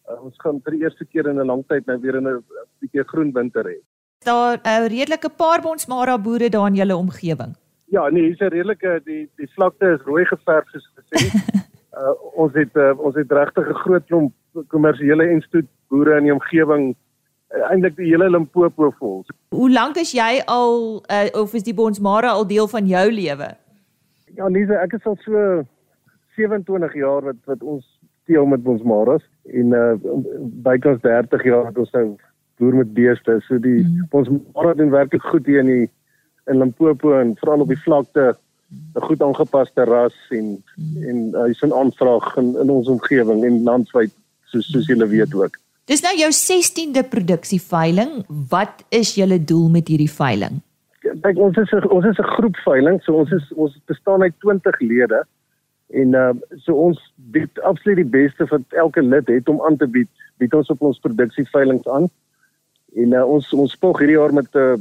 Uh, 0.09 0.23
ons 0.23 0.35
gaan 0.37 0.61
vir 0.63 0.71
die 0.71 0.83
eerste 0.83 1.05
keer 1.05 1.27
in 1.27 1.39
'n 1.39 1.45
lang 1.45 1.63
tyd 1.67 1.85
nou 1.85 1.99
weer 1.99 2.15
in 2.15 2.27
'n 2.27 2.43
bietjie 2.79 3.03
groen 3.03 3.31
winter 3.33 3.63
hê 3.63 3.79
daar 4.25 4.59
'n 4.61 4.67
uh, 4.67 4.87
redelike 4.87 5.29
paar 5.29 5.61
bonsmara 5.61 6.17
boere 6.19 6.49
daar 6.49 6.67
in 6.67 6.75
julle 6.75 6.95
omgewing? 6.95 7.53
Ja, 7.85 8.09
nee, 8.09 8.23
hier's 8.23 8.39
'n 8.39 8.55
redelike 8.57 9.01
die 9.03 9.29
die 9.35 9.49
vlakte 9.55 9.85
is 9.95 10.05
rooi 10.05 10.25
geverf 10.25 10.69
soos 10.69 10.89
gesê. 10.97 11.21
uh, 11.97 12.13
ons 12.43 12.53
het 12.53 12.75
uh, 12.75 12.99
ons 12.99 13.15
het 13.15 13.31
regtig 13.31 13.67
'n 13.69 13.81
groot 13.83 14.05
klomp 14.05 14.33
kommersiële 14.67 15.23
en 15.23 15.41
stoet 15.41 15.69
boere 15.89 16.17
in 16.17 16.23
die 16.23 16.33
omgewing 16.33 16.95
eintlik 17.69 17.95
die 17.95 18.09
hele 18.09 18.29
Limpopo 18.29 18.91
vol. 18.99 19.25
Hoe 19.49 19.71
lank 19.71 19.95
is 19.95 20.11
jy 20.11 20.41
al 20.45 21.03
uh, 21.11 21.41
of 21.41 21.53
is 21.53 21.63
die 21.63 21.73
bonsmara 21.73 22.29
al 22.29 22.47
deel 22.47 22.67
van 22.67 22.85
jou 22.85 23.11
lewe? 23.11 23.55
Ja, 24.35 24.47
Lise, 24.51 24.75
ek 24.83 24.97
is 24.97 25.05
al 25.07 25.17
so 25.23 25.63
27 26.35 26.95
jaar 26.99 27.23
wat 27.23 27.39
wat 27.49 27.61
ons 27.63 27.85
steel 28.25 28.47
met 28.49 28.63
bonsmaras 28.65 29.23
en 29.53 29.75
uh, 29.77 29.93
bykans 30.65 31.01
30 31.05 31.45
jaar 31.45 31.69
wat 31.69 31.77
ons 31.83 31.93
nou 31.95 32.07
boer 32.59 32.79
met 32.81 32.93
beeste. 32.97 33.37
So 33.47 33.59
die 33.61 33.83
mm. 33.83 34.07
ons 34.11 34.31
maar 34.55 34.75
doen 34.75 34.91
werklik 34.93 35.23
goed 35.29 35.47
hier 35.47 35.61
in 35.63 35.71
die 35.71 35.85
in 36.51 36.59
Limpopo 36.61 37.15
en 37.17 37.35
veral 37.39 37.63
op 37.65 37.71
die 37.71 37.83
vlakte 37.85 38.33
'n 38.95 39.05
goed 39.07 39.21
aangepaste 39.21 39.85
ras 39.87 40.17
en 40.31 40.57
mm. 40.75 41.03
en 41.09 41.17
hy's 41.45 41.61
uh, 41.63 41.69
'n 41.69 41.77
aanvraag 41.81 42.35
in 42.41 42.55
in 42.63 42.69
ons 42.69 42.91
omgewing 42.91 43.43
en 43.43 43.63
landwyd 43.63 44.11
soos 44.51 44.67
soos 44.71 44.87
julle 44.91 45.07
weet 45.07 45.33
ook. 45.33 45.59
Dis 45.85 46.01
nou 46.01 46.15
jou 46.17 46.31
16de 46.33 47.03
produksieveiling. 47.09 48.25
Wat 48.49 48.83
is 48.89 49.15
julle 49.15 49.43
doel 49.43 49.69
met 49.69 49.87
hierdie 49.87 50.11
veiling? 50.11 50.61
Kyk, 51.05 51.37
ons 51.37 51.57
is 51.57 51.73
ons 51.85 52.05
is 52.05 52.19
'n 52.19 52.33
groep 52.35 52.57
veiling, 52.65 53.01
so 53.01 53.13
ons 53.13 53.31
is 53.31 53.53
ons 53.53 53.73
bestaan 53.85 54.21
uit 54.21 54.33
20 54.39 54.79
lede 54.79 55.25
en 55.93 56.13
uh 56.13 56.33
so 56.65 56.73
ons 56.73 56.99
bied 57.15 57.59
absoluut 57.59 57.97
die 57.97 58.13
beste 58.19 58.45
wat 58.49 58.61
elke 58.69 59.01
lid 59.01 59.27
het 59.27 59.49
om 59.49 59.61
aan 59.61 59.77
te 59.77 59.87
bied. 59.87 60.09
Bied 60.37 60.53
ons 60.53 60.69
op 60.69 60.81
ons 60.81 60.99
produksieveilings 60.99 61.87
aan. 61.87 62.09
En 62.95 63.13
uh, 63.13 63.25
ons 63.27 63.53
ons 63.53 63.71
spog 63.71 63.99
hierdie 63.99 64.17
jaar 64.17 64.33
met 64.33 64.49
'n 64.55 64.57
uh, 64.57 64.75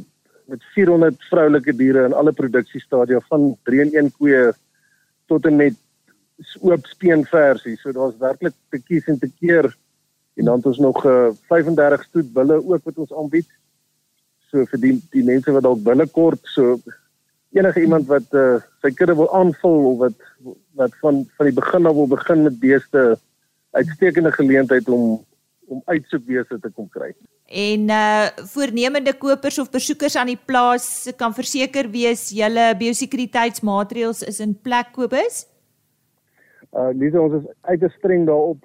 met 0.46 0.64
400 0.74 1.16
vroulike 1.30 1.72
diere 1.76 2.04
in 2.04 2.12
alle 2.12 2.32
produksiestadia 2.32 3.20
van 3.28 3.56
3 3.64 3.80
in 3.80 3.92
1 3.92 4.12
koeie 4.18 4.52
tot 5.26 5.46
en 5.46 5.56
met 5.56 5.76
oop 6.60 6.86
speenversie. 6.86 7.76
So 7.76 7.92
daar's 7.92 8.18
werklik 8.18 8.52
te 8.70 8.80
kies 8.82 9.06
en 9.06 9.18
te 9.18 9.30
keer. 9.40 9.76
En 10.34 10.44
dan 10.44 10.56
het 10.56 10.66
ons 10.66 10.78
nog 10.78 11.04
uh, 11.06 11.30
35 11.48 12.02
stoet 12.02 12.32
bulle 12.32 12.60
ook 12.64 12.84
wat 12.84 12.98
ons 12.98 13.14
aanbied. 13.14 13.48
So 14.54 14.62
vir 14.70 14.78
die 14.78 14.94
die 15.10 15.26
mense 15.26 15.50
wat 15.50 15.66
dalk 15.66 15.82
binnekort 15.82 16.52
so 16.54 16.76
enige 17.58 17.82
iemand 17.82 18.06
wat 18.06 18.26
uh, 18.38 18.60
sy 18.82 18.92
kudde 18.94 19.16
wil 19.18 19.30
aanvul 19.34 19.86
of 19.90 19.96
wat 20.04 20.18
wat 20.78 20.94
van 21.02 21.24
van 21.38 21.48
die 21.50 21.56
begin 21.56 21.88
af 21.90 21.96
wil 21.98 22.10
begin 22.10 22.44
met 22.46 22.60
beeste 22.62 23.04
uitstekende 23.74 24.30
geleentheid 24.32 24.88
om 24.88 25.24
om 25.66 25.80
uitsoekbeeste 25.88 26.58
te 26.60 26.70
kom 26.76 26.86
kry. 26.92 27.10
En 27.48 27.88
uh 27.90 28.26
voornemende 28.54 29.14
kopers 29.18 29.58
of 29.58 29.70
besoekers 29.74 30.16
aan 30.16 30.30
die 30.30 30.40
plaas 30.50 31.10
kan 31.16 31.34
verseker 31.34 31.90
wees 31.90 32.28
julle 32.36 32.70
biosekuriteitsmaatreëls 32.78 34.22
is 34.30 34.40
in 34.44 34.54
plek 34.54 34.92
Kobus. 34.94 35.44
Uh 36.70 36.92
dis 37.00 37.16
ons 37.18 37.40
is 37.40 37.50
uiters 37.70 37.98
streng 37.98 38.28
daarop. 38.30 38.62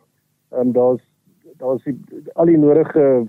Ehm 0.53 0.67
um, 0.67 0.73
daar's 0.77 1.05
daar's 1.57 1.83
al 2.33 2.45
die 2.45 2.57
nodige 2.57 3.27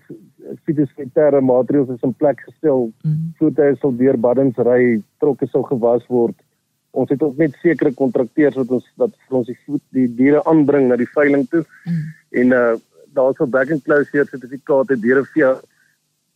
fitosanitêre 0.64 1.40
maatreëls 1.40 1.90
is 1.94 2.04
in 2.06 2.14
plek 2.14 2.42
gestel. 2.46 2.90
Mm. 3.04 3.32
Voertuie 3.38 3.76
sal 3.80 3.96
deur 3.96 4.18
baddens 4.18 4.58
ry, 4.66 5.00
trokke 5.22 5.48
sal 5.50 5.66
gewas 5.68 6.06
word. 6.08 6.36
Ons 6.90 7.10
het 7.12 7.22
ook 7.22 7.36
net 7.38 7.54
sekere 7.62 7.92
kontrakteurs 7.94 8.56
wat 8.58 8.70
ons 8.78 8.86
wat 8.98 9.14
vir 9.26 9.40
ons 9.40 9.50
die 9.50 9.58
voet 9.66 9.82
die 9.94 10.08
diere 10.20 10.42
aanbring 10.50 10.88
na 10.88 10.98
die 10.98 11.10
veiling 11.14 11.46
toe. 11.50 11.64
Mm. 11.86 12.06
En 12.42 12.56
uh 12.60 12.70
daar 13.10 13.32
sou 13.34 13.46
back 13.50 13.72
and 13.74 13.82
closure 13.82 14.22
sertifikate 14.30 14.94
deur 15.02 15.18
'n 15.20 15.26
via 15.34 15.48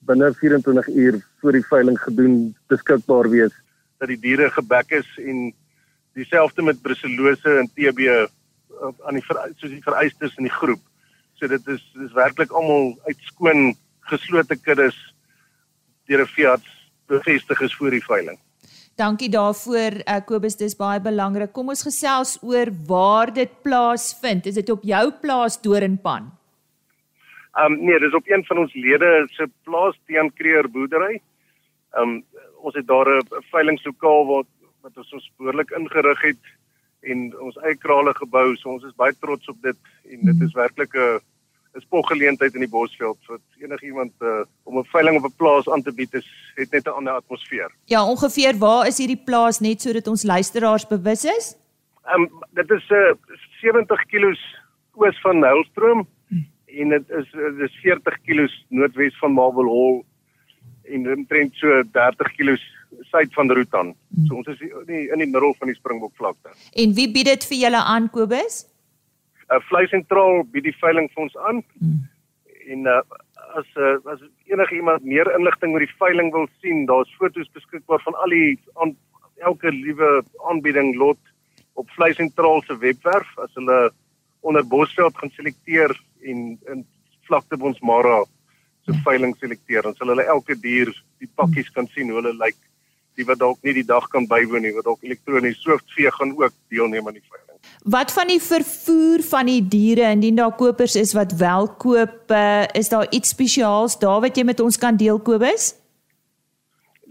binne 0.06 0.32
24 0.34 0.88
uur 0.88 1.20
voor 1.40 1.52
die 1.52 1.66
veiling 1.66 1.98
gedoen 2.00 2.54
beskikbaar 2.66 3.28
wees 3.30 3.54
dat 3.98 4.08
die 4.08 4.18
diere 4.18 4.50
gebek 4.50 4.90
is 4.90 5.08
en 5.22 5.52
dieselfde 6.14 6.62
met 6.62 6.82
brucellose 6.82 7.58
en 7.58 7.70
TB 7.74 8.00
aan 9.06 9.14
die 9.18 9.24
soos 9.28 9.70
die 9.70 9.82
vereistes 9.82 10.36
in 10.36 10.48
die 10.48 10.56
groep. 10.58 10.82
So 11.38 11.48
dit 11.50 11.66
is 11.68 11.82
dis 11.94 12.12
werklik 12.12 12.52
almal 12.52 12.94
uit 13.06 13.18
skoon 13.30 13.74
geslote 14.10 14.56
kuddes 14.56 14.96
deur 16.06 16.22
'n 16.22 16.26
veearts 16.36 16.70
bevestig 17.06 17.60
is 17.60 17.74
voor 17.74 17.90
die 17.90 18.04
veiling. 18.04 18.38
Dankie 18.96 19.28
daarvoor 19.28 19.92
uh, 20.06 20.20
Kobus, 20.26 20.56
dis 20.56 20.76
baie 20.76 21.00
belangrik. 21.00 21.52
Kom 21.52 21.68
ons 21.68 21.82
gesels 21.82 22.36
oor 22.42 22.70
waar 22.86 23.32
dit 23.34 23.50
plaasvind. 23.62 24.46
Is 24.46 24.54
dit 24.54 24.70
op 24.70 24.82
jou 24.82 25.10
plaas 25.20 25.60
Doringpan? 25.60 26.30
Ehm 27.54 27.72
um, 27.72 27.84
nee, 27.86 27.98
dis 27.98 28.14
op 28.14 28.28
een 28.30 28.44
van 28.44 28.58
ons 28.58 28.74
lede 28.74 29.26
se 29.30 29.46
plaas 29.62 29.98
teen 30.06 30.30
Kreer 30.34 30.70
boerdery. 30.70 31.20
Ehm 31.94 32.02
um, 32.02 32.24
ons 32.62 32.74
het 32.74 32.86
daar 32.86 33.08
'n 33.08 33.42
veilinglokaal 33.50 34.26
wat 34.26 34.46
wat 34.82 34.96
ons 34.96 35.12
ons 35.12 35.30
behoorlik 35.38 35.70
ingerig 35.70 36.20
het 36.22 36.42
en 37.02 37.38
ons 37.40 37.56
eie 37.56 37.76
krale 37.76 38.14
gebou. 38.14 38.56
So 38.56 38.70
ons 38.70 38.84
is 38.84 38.96
baie 38.96 39.14
trots 39.20 39.48
op 39.48 39.62
dit 39.62 39.76
en 40.10 40.20
dit 40.30 40.42
is 40.46 40.54
werklik 40.54 40.94
'n 40.94 41.20
'n 41.74 41.80
spoggeleentheid 41.80 42.54
in 42.54 42.60
die 42.60 42.70
Bosveld 42.70 43.18
vir 43.26 43.38
enigiemand 43.58 44.12
uh, 44.22 44.44
om 44.62 44.78
'n 44.78 44.86
veiling 44.92 45.16
op 45.18 45.26
'n 45.26 45.36
plaas 45.36 45.68
aan 45.68 45.82
te 45.82 45.92
bied 45.92 46.14
is 46.14 46.28
het 46.54 46.70
net 46.70 46.86
'n 46.86 46.96
ander 46.98 47.12
atmosfeer. 47.12 47.70
Ja, 47.84 48.06
ongeveer 48.06 48.58
waar 48.58 48.86
is 48.86 48.98
hierdie 48.98 49.24
plaas 49.24 49.60
net 49.60 49.82
sodat 49.82 50.06
ons 50.06 50.22
luisteraars 50.22 50.86
bewus 50.86 51.24
is? 51.24 51.56
Ehm 52.06 52.20
um, 52.20 52.30
dit 52.50 52.70
is 52.70 52.86
'n 52.90 52.94
uh, 52.94 53.38
70 53.60 54.04
km 54.06 54.36
oos 54.94 55.20
van 55.20 55.38
Nylstroom 55.38 56.06
en 56.66 56.88
dit 56.88 57.10
is 57.10 57.30
dit 57.30 57.58
is 57.58 57.80
40 57.82 58.20
km 58.26 58.48
noordwes 58.68 59.18
van 59.18 59.32
Marble 59.32 59.70
Hall 59.70 60.04
en 60.82 61.12
omtrent 61.16 61.54
so 61.54 61.82
30 61.92 62.32
km 62.36 62.58
suid 63.00 63.34
van 63.34 63.50
Rutan. 63.50 63.94
So 64.26 64.34
ons 64.34 64.46
is 64.46 64.60
in 64.60 64.86
die, 64.86 65.08
in 65.10 65.18
die 65.18 65.30
middel 65.30 65.54
van 65.58 65.70
die 65.70 65.76
Springbok 65.76 66.14
vlakte. 66.16 66.52
En 66.72 66.94
wie 66.94 67.10
bied 67.10 67.26
dit 67.26 67.46
vir 67.50 67.58
julle 67.66 67.82
aan 67.82 68.10
Kobus? 68.10 68.64
'n 69.50 69.56
uh, 69.56 69.60
Vlei 69.68 69.86
sentraal 69.86 70.44
bied 70.52 70.64
die 70.64 70.78
veiling 70.80 71.10
vir 71.14 71.22
ons 71.22 71.36
aan. 71.36 71.62
Hmm. 71.78 72.02
En 72.72 72.86
uh, 72.88 73.00
as 73.60 73.68
uh, 73.76 73.96
as 74.12 74.20
enige 74.48 74.74
iemand 74.74 75.04
meer 75.04 75.28
inligting 75.38 75.72
oor 75.72 75.84
die 75.84 75.98
veiling 75.98 76.32
wil 76.32 76.48
sien, 76.60 76.86
daar's 76.86 77.16
foto's 77.18 77.50
beskikbaar 77.52 78.00
van 78.06 78.14
al 78.14 78.30
die 78.30 78.58
aan 78.74 78.96
elke 79.42 79.70
liewe 79.70 80.22
aanbieding 80.48 80.94
lot 80.96 81.18
op 81.74 81.90
Vlei 81.90 82.12
sentraal 82.14 82.62
se 82.62 82.78
webwerf 82.78 83.38
as 83.38 83.54
hulle 83.58 83.90
onder 84.40 84.66
Bosveld 84.66 85.16
gaan 85.18 85.32
selekteer 85.34 85.92
en 86.22 86.58
in 86.72 86.86
vlakte 87.28 87.56
Bonsmara 87.56 88.22
se 88.84 88.92
so 88.92 89.00
veiling 89.04 89.34
selekteer 89.40 89.82
dan 89.82 89.96
sal 89.98 90.12
hulle 90.12 90.26
elke 90.36 90.56
dier 90.60 90.92
die 91.22 91.30
pakkies 91.40 91.70
kan 91.76 91.88
sien 91.94 92.12
hoe 92.12 92.20
hulle 92.20 92.34
lyk 92.44 92.58
die 93.18 93.26
wat 93.28 93.40
dalk 93.40 93.62
nie 93.62 93.74
die 93.78 93.86
dag 93.88 94.06
kan 94.12 94.28
bywoon 94.30 94.64
nie 94.66 94.74
wat 94.76 94.86
dalk 94.88 95.02
elektronies 95.06 95.62
sooftvee 95.62 96.12
gaan 96.18 96.34
ook 96.36 96.54
deelneem 96.70 97.08
aan 97.08 97.18
die 97.18 97.26
veiling. 97.28 97.43
Wat 97.84 98.12
van 98.12 98.30
die 98.32 98.40
vervoer 98.40 99.22
van 99.28 99.46
die 99.46 99.62
diere 99.68 100.10
indien 100.10 100.36
daar 100.40 100.54
kopers 100.56 100.96
is 100.96 101.12
wat 101.12 101.32
wel 101.38 101.68
koop 101.68 102.30
uh, 102.30 102.64
is 102.72 102.88
daar 102.88 103.06
iets 103.10 103.34
spesiaals 103.34 103.98
daar 103.98 104.20
wat 104.20 104.36
jy 104.36 104.44
met 104.44 104.60
ons 104.60 104.78
kan 104.78 104.96
deel 104.96 105.20
Kobus? 105.20 105.74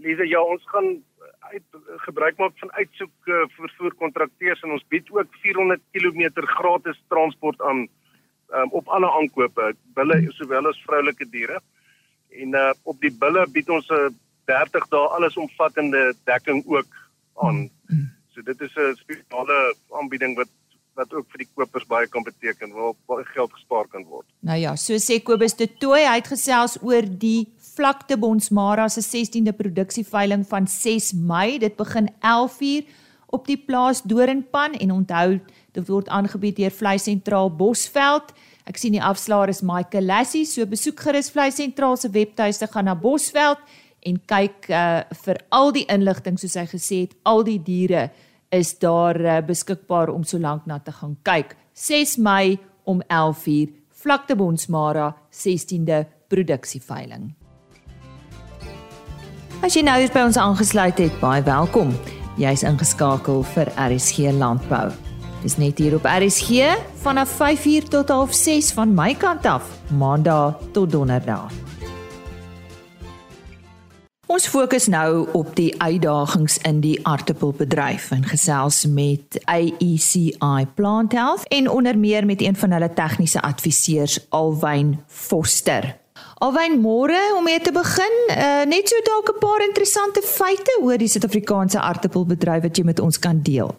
Lise 0.02 0.26
ja 0.28 0.40
ons 0.42 0.62
gaan 0.72 0.96
uit 1.54 1.62
gebruik 2.06 2.38
maak 2.38 2.58
van 2.58 2.72
uitsoek 2.72 3.30
uh, 3.30 3.44
vervoer 3.56 3.94
kontrakteurs 3.94 4.62
en 4.62 4.74
ons 4.74 4.86
bied 4.88 5.10
ook 5.14 5.38
400 5.44 5.80
km 5.92 6.30
gratis 6.56 6.98
transport 7.08 7.62
aan 7.62 7.86
um, 8.54 8.70
op 8.70 8.88
alle 8.88 9.10
aankope, 9.10 9.74
bulle 9.94 10.18
sowel 10.38 10.66
as 10.66 10.82
vroulike 10.86 11.28
diere. 11.30 11.60
En 12.34 12.54
uh, 12.58 12.70
op 12.82 13.00
die 13.00 13.12
bulle 13.18 13.46
bied 13.54 13.70
ons 13.70 13.88
'n 13.88 13.94
uh, 13.94 14.10
30 14.50 14.88
dae 14.92 15.06
allesomvattende 15.16 16.12
dekking 16.24 16.64
ook 16.66 16.90
aan. 17.46 17.70
So 18.34 18.42
dit 18.42 18.60
is 18.60 18.74
'n 18.76 18.96
spesiale 18.98 19.74
aanbieding 19.90 20.36
wat 20.36 20.48
wat 20.94 21.12
ook 21.12 21.26
vir 21.32 21.42
die 21.42 21.48
kopers 21.54 21.86
baie 21.90 22.06
kan 22.06 22.22
beteken 22.22 22.72
waar 22.74 22.94
baie 23.10 23.24
geld 23.34 23.52
gespaar 23.52 23.88
kan 23.90 24.04
word. 24.06 24.26
Nou 24.46 24.58
ja, 24.58 24.76
so 24.76 24.94
sê 24.94 25.18
Kobus 25.22 25.56
de 25.58 25.66
Tooi 25.66 26.04
hy 26.06 26.16
het 26.20 26.30
gesels 26.30 26.76
oor 26.82 27.02
die 27.02 27.48
vlakte 27.74 28.16
Bonsmara 28.16 28.88
se 28.88 29.02
16de 29.02 29.54
produksieveiling 29.58 30.46
van 30.46 30.66
6 30.66 31.12
Mei. 31.12 31.58
Dit 31.58 31.76
begin 31.76 32.08
11:00 32.20 32.86
op 33.26 33.46
die 33.46 33.58
plaas 33.58 34.02
Doringpan 34.02 34.74
en 34.78 34.92
onthou 34.92 35.40
dit 35.72 35.88
word 35.88 36.08
aangebied 36.08 36.56
deur 36.56 36.70
Vlei 36.70 36.98
Sentraal 36.98 37.50
Bosveld. 37.50 38.32
Ek 38.64 38.76
sien 38.76 38.92
die 38.92 39.02
afslaer 39.02 39.48
is 39.48 39.60
Michael 39.60 40.06
Lassie, 40.06 40.44
so 40.44 40.64
besoek 40.66 41.00
gerus 41.00 41.30
Vlei 41.30 41.50
Sentraal 41.50 41.96
se 41.96 42.08
webtuiste 42.08 42.66
gaan 42.66 42.84
na 42.84 42.94
Bosveld 42.94 43.58
en 44.04 44.20
kyk 44.28 44.68
uh, 44.70 45.02
vir 45.24 45.40
al 45.54 45.72
die 45.74 45.86
inligting 45.92 46.38
soos 46.40 46.56
hy 46.60 46.66
gesê 46.70 47.00
het, 47.04 47.16
al 47.24 47.44
die 47.46 47.58
diere 47.62 48.08
is 48.54 48.74
daar 48.78 49.18
uh, 49.20 49.38
beskikbaar 49.44 50.12
om 50.12 50.24
so 50.24 50.38
lank 50.38 50.66
na 50.66 50.78
te 50.78 50.92
gaan 50.92 51.16
kyk. 51.26 51.56
6 51.74 52.18
Mei 52.22 52.58
om 52.84 53.02
11:00 53.08 53.72
Vlakte 54.04 54.36
Bonsmara 54.36 55.14
16de 55.32 56.04
produksieveiling. 56.28 57.32
As 59.64 59.72
jy 59.76 59.80
nou 59.86 59.96
hier 59.96 60.12
by 60.12 60.26
ons 60.28 60.36
aangesluit 60.36 60.98
het, 61.00 61.14
baie 61.22 61.40
welkom. 61.46 61.94
Jy's 62.36 62.66
ingeskakel 62.66 63.40
vir 63.54 63.70
RSG 63.80 64.34
Landbou. 64.36 64.90
Dis 65.44 65.56
net 65.56 65.80
hier 65.80 65.96
op 65.96 66.04
RSG 66.04 66.74
vanaf 67.04 67.32
5uur 67.40 67.88
tot 67.88 68.12
6 68.34 68.72
van 68.76 68.94
my 68.94 69.14
kant 69.14 69.46
af, 69.46 69.68
Maandag 69.88 70.60
tot 70.72 70.92
Donderdag. 70.92 71.63
Ons 74.24 74.46
fokus 74.48 74.86
nou 74.88 75.26
op 75.36 75.50
die 75.52 75.74
uitdagings 75.82 76.56
in 76.64 76.78
die 76.80 76.94
aardappelbedryf 77.04 78.06
en 78.14 78.22
gesels 78.24 78.86
met 78.88 79.36
AECI 79.44 80.64
Plant 80.74 81.12
Health 81.12 81.44
en 81.52 81.68
onder 81.70 81.98
meer 81.98 82.24
met 82.26 82.40
een 82.40 82.56
van 82.56 82.72
hulle 82.72 82.88
tegniese 82.96 83.42
adviseurs 83.42 84.16
Alwyn 84.28 84.96
Foster. 85.06 85.96
Alwyn, 86.40 86.80
môre 86.80 87.20
om 87.36 87.44
mee 87.44 87.60
te 87.60 87.72
begin, 87.72 88.16
uh, 88.32 88.64
net 88.64 88.88
so 88.88 89.04
dalk 89.04 89.28
'n 89.34 89.38
paar 89.44 89.60
interessante 89.68 90.22
feite 90.24 90.78
oor 90.80 90.96
die 90.96 91.08
Suid-Afrikaanse 91.08 91.80
aardappelbedryf 91.80 92.62
wat 92.62 92.76
jy 92.76 92.84
met 92.84 93.00
ons 93.00 93.18
kan 93.18 93.42
deel. 93.42 93.76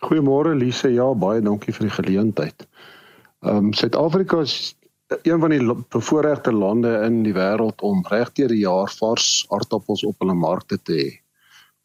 Goeiemôre 0.00 0.56
Lise, 0.56 0.88
ja, 0.88 1.12
baie 1.14 1.40
dankie 1.40 1.72
vir 1.72 1.86
die 1.86 1.96
geleentheid. 2.00 2.66
Ehm 3.42 3.56
um, 3.56 3.72
Suid-Afrika 3.72 4.40
is 4.40 4.74
een 5.22 5.40
van 5.40 5.50
die 5.50 5.74
bevoorregte 5.88 6.52
lande 6.52 6.92
in 7.04 7.22
die 7.22 7.34
wêreld 7.34 7.82
om 7.86 8.04
regdeur 8.08 8.48
die 8.48 8.62
jaar 8.62 8.92
vars 8.98 9.46
aardappels 9.50 10.04
op 10.06 10.18
hulle 10.22 10.34
markte 10.34 10.78
te 10.82 10.98
hê. 10.98 11.08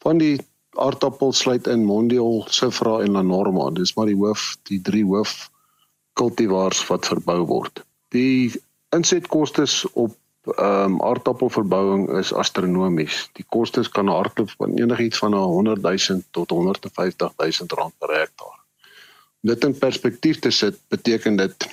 Van 0.04 0.18
die 0.22 0.36
aardappels 0.76 1.40
sluit 1.42 1.66
in 1.66 1.84
Mondial, 1.84 2.44
Sifra 2.52 3.00
en 3.02 3.16
La 3.16 3.22
Norma. 3.22 3.70
Dis 3.74 3.94
maar 3.96 4.10
die 4.10 4.18
hoof, 4.18 4.54
die 4.70 4.80
drie 4.82 5.04
hoof 5.04 5.48
kultivars 6.16 6.84
wat 6.88 7.08
verbou 7.08 7.40
word. 7.48 7.82
Die 8.14 8.52
insetkoste 8.94 9.66
op 9.94 10.14
ehm 10.46 10.92
um, 10.92 11.00
aardappelverbouing 11.02 12.04
is 12.20 12.30
astronomies. 12.32 13.24
Die 13.34 13.44
kostes 13.50 13.88
kan 13.90 14.06
hardloop 14.06 14.52
van 14.60 14.76
enigiets 14.78 15.18
van 15.18 15.34
100 15.34 15.82
000 15.82 16.22
tot 16.30 16.50
150 16.50 17.32
000 17.36 17.74
rand 17.80 17.94
per 17.98 18.12
hektaar. 18.14 18.60
Om 19.42 19.50
dit 19.50 19.64
in 19.64 19.78
perspektief 19.78 20.38
te 20.38 20.50
sit, 20.50 20.78
beteken 20.88 21.36
dit 21.36 21.66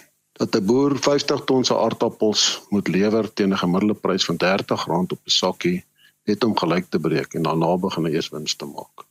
dat 0.44 0.62
'n 0.62 0.66
boer 0.66 1.00
50 1.00 1.44
ton 1.44 1.64
se 1.64 1.78
aardappels 1.78 2.62
moet 2.70 2.88
lewer 2.88 3.34
teen 3.34 3.52
'n 3.54 3.58
gemiddelde 3.58 3.94
prys 3.94 4.26
van 4.26 4.36
R30 4.36 4.88
op 4.88 5.12
'n 5.12 5.38
sakkie 5.42 5.86
net 6.24 6.44
om 6.44 6.58
gelyk 6.58 6.86
te 6.90 7.00
breek 7.00 7.34
en 7.34 7.44
daarna 7.44 7.78
begin 7.78 8.06
hy 8.06 8.14
eers 8.14 8.30
wins 8.30 8.56
te 8.56 8.66
maak. 8.66 9.06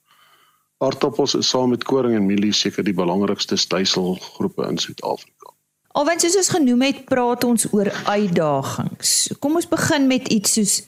Aardappels 0.78 1.34
is 1.34 1.48
saam 1.48 1.68
met 1.70 1.84
koring 1.84 2.14
en 2.14 2.26
mielie 2.26 2.52
seker 2.52 2.84
die 2.84 2.94
belangrikste 2.94 3.56
styselgroepe 3.56 4.66
in 4.66 4.78
Suid-Afrika. 4.78 5.52
Alwens 5.92 6.22
soos 6.22 6.36
ons 6.36 6.48
genoem 6.48 6.82
het, 6.82 7.04
praat 7.04 7.44
ons 7.44 7.66
oor 7.72 7.90
uitdagings. 8.04 9.30
Kom 9.38 9.54
ons 9.54 9.68
begin 9.68 10.06
met 10.06 10.28
iets 10.28 10.52
soos 10.52 10.82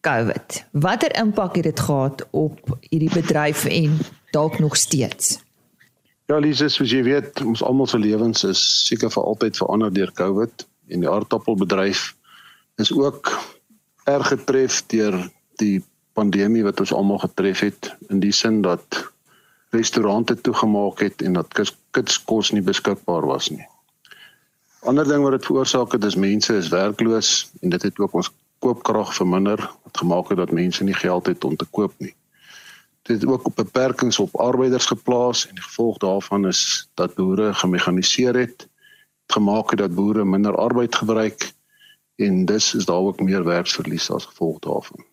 COVID. 0.00 0.64
Watter 0.70 1.16
impak 1.16 1.56
het 1.56 1.64
dit 1.64 1.80
gehad 1.80 2.26
op 2.30 2.78
hierdie 2.80 3.12
bedryf 3.12 3.64
en 3.64 3.98
dalk 4.30 4.58
nog 4.58 4.76
steeds? 4.76 5.41
Ja, 6.30 6.38
Lise, 6.38 6.68
soos 6.70 6.92
jy 6.92 7.02
weet, 7.02 7.40
ons 7.42 7.62
almal 7.66 7.88
se 7.90 7.98
lewens 7.98 8.44
is 8.46 8.60
seker 8.86 9.10
vir 9.10 9.24
altyd 9.26 9.58
verander 9.58 9.90
deur 9.94 10.12
COVID 10.18 10.66
en 10.94 11.02
die 11.02 11.10
aardappelbedryf 11.10 12.12
is 12.82 12.92
ook 12.94 13.32
erg 14.10 14.30
getref 14.32 14.82
deur 14.92 15.18
die 15.62 15.82
pandemie 16.14 16.62
wat 16.66 16.80
ons 16.80 16.92
almal 16.94 17.18
getref 17.22 17.64
het 17.66 17.90
in 18.10 18.22
die 18.22 18.32
sin 18.32 18.62
dat 18.62 19.00
restaurante 19.72 20.36
toegemaak 20.40 21.00
het 21.00 21.22
en 21.26 21.38
dat 21.40 21.58
kitskos 21.96 22.52
nie 22.52 22.62
beskikbaar 22.62 23.26
was 23.26 23.50
nie. 23.50 23.64
Ander 24.82 25.06
ding 25.08 25.22
wat 25.24 25.38
dit 25.38 25.46
veroorsaak 25.46 25.94
het 25.96 26.04
is 26.04 26.18
mense 26.18 26.54
is 26.58 26.70
werkloos 26.72 27.50
en 27.62 27.70
dit 27.74 27.82
het 27.82 27.98
ook 27.98 28.14
ons 28.20 28.32
koopkrag 28.62 29.14
verminder 29.14 29.58
wat 29.58 30.02
gemaak 30.02 30.28
het 30.30 30.42
dat 30.42 30.54
mense 30.54 30.84
nie 30.84 30.96
geld 30.96 31.26
het 31.26 31.44
om 31.44 31.56
te 31.56 31.66
koop 31.70 31.94
nie. 31.98 32.14
Dit 33.02 33.20
het 33.20 33.30
ook 33.30 33.46
op 33.46 33.56
beperkings 33.56 34.18
op 34.18 34.36
arbeiders 34.36 34.86
geplaas 34.86 35.48
en 35.48 35.54
die 35.54 35.64
gevolg 35.64 35.98
daarvan 35.98 36.46
is 36.46 36.88
dat 36.94 37.14
boere 37.14 37.54
gemekaniseer 37.54 38.34
het, 38.34 38.68
het 39.22 39.32
gemaak 39.38 39.70
het 39.70 39.78
dat 39.78 39.94
boere 39.94 40.24
minder 40.24 40.56
arbeid 40.56 40.94
gebruik 40.94 41.52
en 42.16 42.44
dus 42.44 42.74
is 42.74 42.84
daar 42.84 43.00
ook 43.00 43.20
meer 43.20 43.44
werksverlies 43.44 44.10
as 44.10 44.24
gevolg 44.24 44.58
daarvan. 44.58 45.04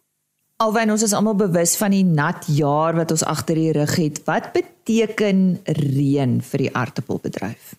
Alwen 0.59 0.91
ons 0.91 1.03
is 1.03 1.13
almal 1.15 1.37
bewus 1.39 1.77
van 1.79 1.93
die 1.95 2.03
nat 2.03 2.45
jaar 2.51 2.95
wat 2.95 3.11
ons 3.15 3.23
agter 3.23 3.55
die 3.55 3.71
rug 3.71 3.93
het. 3.95 4.17
Wat 4.27 4.51
beteken 4.51 5.61
reën 5.63 6.41
vir 6.43 6.63
die 6.65 6.71
aardappelbedryf? 6.75 7.77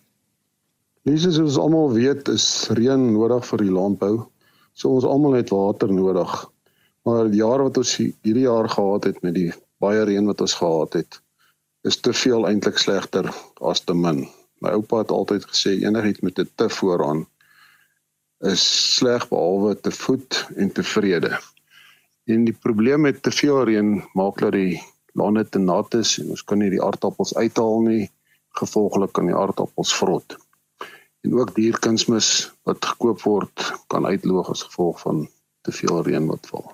Lees 1.05 1.21
soos 1.21 1.37
ons 1.37 1.59
almal 1.61 1.93
weet 1.93 2.31
is 2.33 2.45
reën 2.73 3.03
nodig 3.13 3.45
vir 3.45 3.61
die 3.61 3.75
landbou. 3.75 4.15
So 4.73 4.95
ons 4.97 5.05
almal 5.05 5.37
het 5.37 5.53
water 5.53 5.93
nodig. 5.93 6.33
Maar 7.05 7.29
die 7.29 7.43
jaar 7.43 7.61
wat 7.67 7.77
ons 7.77 7.93
hierdie 8.01 8.47
jaar 8.47 8.69
gehad 8.69 9.05
het 9.11 9.21
met 9.21 9.37
die 9.37 9.51
baie 9.81 10.05
reën 10.07 10.25
wat 10.29 10.41
ons 10.45 10.53
gehad 10.61 10.93
het, 10.99 11.19
is 11.87 11.97
te 11.97 12.13
veel 12.13 12.47
eintlik 12.49 12.77
slegter 12.77 13.29
as 13.59 13.81
te 13.85 13.93
min. 13.97 14.25
My 14.61 14.75
oupa 14.77 15.01
het 15.01 15.11
altyd 15.11 15.47
gesê 15.49 15.77
enigiets 15.81 16.21
met 16.21 16.39
'n 16.39 16.49
te 16.55 16.69
vooraan 16.69 17.25
is 18.41 18.61
sleg 18.95 19.27
behalwe 19.29 19.75
te 19.79 19.91
voed 19.91 20.47
en 20.55 20.71
tevrede. 20.71 21.39
En 22.25 22.45
die 22.45 22.53
probleem 22.53 23.01
met 23.01 23.21
te 23.23 23.31
veel 23.31 23.63
reën 23.69 24.03
maak 24.13 24.39
dat 24.41 24.51
die 24.51 24.81
lande 25.13 25.49
te 25.49 25.59
nat 25.59 25.93
is 25.93 26.17
en 26.19 26.29
ons 26.29 26.43
kan 26.43 26.57
nie 26.57 26.69
die 26.69 26.83
aardappels 26.83 27.35
uithaal 27.35 27.81
nie. 27.85 28.11
Gevolglik 28.59 29.13
kan 29.13 29.25
die 29.25 29.35
aardappels 29.35 29.93
vrot. 29.95 30.37
En 31.21 31.37
ook 31.37 31.55
dierkunsmis 31.55 32.51
wat 32.63 32.85
gekoop 32.85 33.21
word 33.21 33.73
kan 33.87 34.05
uitloop 34.05 34.49
as 34.49 34.63
gevolg 34.63 35.01
van 35.05 35.27
te 35.61 35.71
veel 35.71 36.01
reën 36.03 36.27
wat 36.27 36.47
val. 36.49 36.71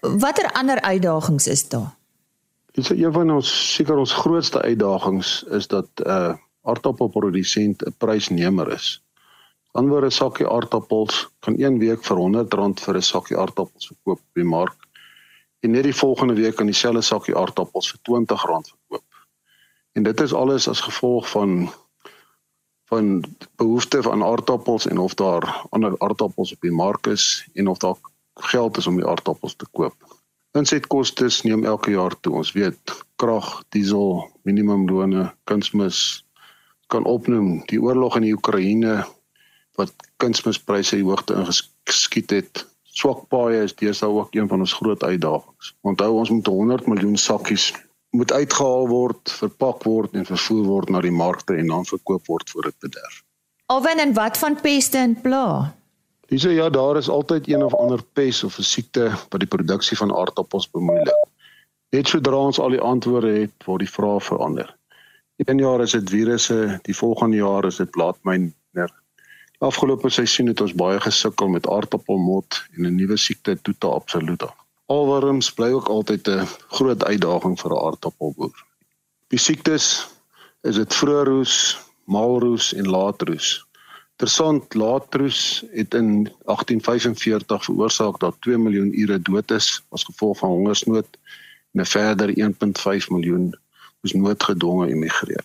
Watter 0.00 0.52
ander 0.52 0.80
uitdagings 0.80 1.46
is 1.46 1.68
daar? 1.68 2.01
Dis 2.72 2.88
een 2.88 3.12
van 3.12 3.30
ons 3.30 3.48
seker 3.74 3.98
ons 4.00 4.12
grootste 4.24 4.62
uitdagings 4.62 5.42
is 5.58 5.66
dat 5.68 5.88
'n 6.00 6.08
uh, 6.08 6.34
aardappelprodusent 6.62 7.84
'n 7.84 7.94
prysnemer 7.98 8.72
is. 8.72 9.02
Anderwoorde 9.72 10.10
sakkie 10.10 10.48
aardappels 10.48 11.28
kan 11.38 11.54
een 11.56 11.78
week 11.78 12.04
vir 12.04 12.16
R100 12.16 12.80
vir 12.84 12.96
'n 12.96 13.02
sakkie 13.02 13.36
aardappels 13.36 13.86
verkoop 13.86 14.18
op 14.18 14.40
die 14.40 14.44
mark 14.44 14.88
en 15.60 15.70
net 15.70 15.82
die 15.82 15.96
volgende 15.96 16.34
week 16.34 16.56
kan 16.56 16.66
dieselfde 16.66 17.02
sakkie 17.02 17.36
aardappels 17.36 17.90
vir 17.90 18.00
R20 18.00 18.40
verkoop. 18.40 19.04
En 19.92 20.02
dit 20.02 20.20
is 20.20 20.34
alles 20.34 20.68
as 20.68 20.80
gevolg 20.80 21.28
van 21.28 21.70
van 22.92 23.24
behoefte 23.56 24.10
aan 24.10 24.24
aardappels 24.24 24.86
en 24.86 24.98
of 24.98 25.14
daar 25.14 25.66
ander 25.70 25.94
aardappels 25.98 26.52
op 26.52 26.60
die 26.60 26.72
mark 26.72 27.06
is 27.06 27.48
en 27.54 27.68
of 27.68 27.78
daar 27.78 27.96
geld 28.34 28.76
is 28.76 28.86
om 28.86 28.96
die 28.96 29.06
aardappels 29.06 29.54
te 29.56 29.66
koop. 29.72 30.21
Insetkoste 30.58 31.30
neem 31.48 31.64
elke 31.64 31.94
jaar 31.94 32.14
toe. 32.20 32.34
Ons 32.42 32.52
weet 32.52 32.92
krag, 33.16 33.62
diesel, 33.72 34.26
minimumlone, 34.44 35.30
kunsmis 35.48 36.24
kan 36.92 37.06
opnoem. 37.08 37.62
Die 37.70 37.80
oorlog 37.80 38.18
in 38.20 38.28
die 38.28 38.34
Oekraïne 38.36 39.00
wat 39.80 39.94
kunsmispryse 40.20 40.98
die 41.00 41.06
hoogte 41.08 41.38
ingeskiet 41.40 42.34
het. 42.36 42.66
Swak 42.92 43.24
paaie 43.32 43.62
is 43.64 43.72
deesdae 43.80 44.12
ook 44.12 44.34
een 44.36 44.50
van 44.50 44.60
ons 44.60 44.76
groot 44.76 45.02
uitdagings. 45.02 45.72
Onthou 45.80 46.10
ons 46.18 46.30
moet 46.30 46.46
100 46.46 46.86
miljoen 46.86 47.16
sakkies 47.16 47.70
moet 48.12 48.32
uitgehaal 48.32 48.88
word, 48.88 49.32
verpak 49.40 49.84
word 49.88 50.16
en 50.20 50.28
vervoer 50.28 50.64
word 50.68 50.90
na 50.92 51.00
die 51.00 51.14
markte 51.14 51.56
en 51.56 51.72
dan 51.72 51.88
verkoop 51.88 52.26
word 52.28 52.50
voor 52.52 52.68
dit 52.68 52.76
bederf. 52.84 53.22
Alwen 53.72 54.04
en 54.04 54.12
wat 54.12 54.36
van 54.38 54.58
peste 54.60 54.98
en 55.00 55.16
pla? 56.32 56.48
Dis 56.48 56.56
ja, 56.56 56.70
daar 56.70 56.96
is 56.96 57.08
altyd 57.08 57.48
een 57.48 57.64
of 57.64 57.74
ander 57.74 58.02
pes 58.12 58.44
of 58.44 58.58
'n 58.58 58.62
siekte 58.62 59.10
wat 59.28 59.40
die 59.40 59.48
produksie 59.48 59.96
van 59.96 60.14
aardappels 60.14 60.70
bemoeilik. 60.70 61.26
Net 61.90 62.08
sodra 62.08 62.36
ons 62.36 62.58
al 62.58 62.70
die 62.70 62.80
antwoorde 62.80 63.40
het, 63.40 63.52
word 63.64 63.78
die 63.78 63.90
vrae 63.90 64.20
verander. 64.20 64.76
Een 65.36 65.58
jaar 65.58 65.80
is 65.80 65.92
dit 65.92 66.10
virusse, 66.10 66.78
die 66.82 66.96
volgende 66.96 67.36
jaar 67.36 67.64
is 67.64 67.76
dit 67.76 67.90
blaadmyner. 67.90 68.92
Afgelope 69.58 70.10
seisoen 70.10 70.46
het 70.46 70.60
ons 70.60 70.74
baie 70.74 71.00
gesukkel 71.00 71.48
met 71.48 71.68
aardappelmot 71.68 72.66
en 72.76 72.86
'n 72.86 72.94
nuwe 72.94 73.16
siekte 73.16 73.58
Tuta 73.62 73.88
absoluta. 73.88 74.54
Alworms 74.86 75.52
bly 75.52 75.70
ook 75.70 75.88
altyd 75.88 76.28
'n 76.28 76.46
groot 76.68 77.04
uitdaging 77.04 77.60
vir 77.60 77.70
'n 77.70 77.84
aardappelboer. 77.84 78.64
Die 79.28 79.38
siektes 79.38 80.08
is 80.62 80.74
dit 80.74 80.94
vroeëroes, 80.94 81.78
maalroes 82.04 82.74
en 82.74 82.88
laatroes. 82.88 83.66
Tersant 84.22 84.74
laatroes 84.74 85.64
het 85.72 85.94
in 85.98 86.10
1845 86.46 87.64
veroorsaak 87.64 88.20
dat 88.22 88.36
2 88.46 88.58
miljoen 88.58 88.92
ure 88.94 89.18
dood 89.18 89.50
is 89.50 89.80
as 89.90 90.04
gevolg 90.06 90.38
van 90.38 90.48
hongersnood 90.48 91.08
en 91.72 91.80
'n 91.82 91.84
verder 91.84 92.28
1.5 92.38 93.08
miljoen 93.10 93.50
is 94.02 94.12
noodgedwonge 94.12 94.86
emigreer. 94.88 95.42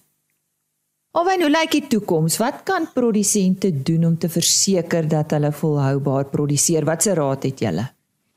Alwen 1.12 1.42
hoe 1.42 1.50
lyk 1.50 1.72
die 1.72 1.88
toekoms? 1.88 2.38
Wat 2.38 2.62
kan 2.64 2.90
produsente 2.94 3.82
doen 3.82 4.06
om 4.06 4.18
te 4.18 4.30
verseker 4.30 5.08
dat 5.08 5.32
hulle 5.32 5.52
volhoubaar 5.52 6.26
produseer? 6.26 6.86
Watse 6.86 7.14
raad 7.14 7.44
het 7.44 7.60
julle? 7.60 7.92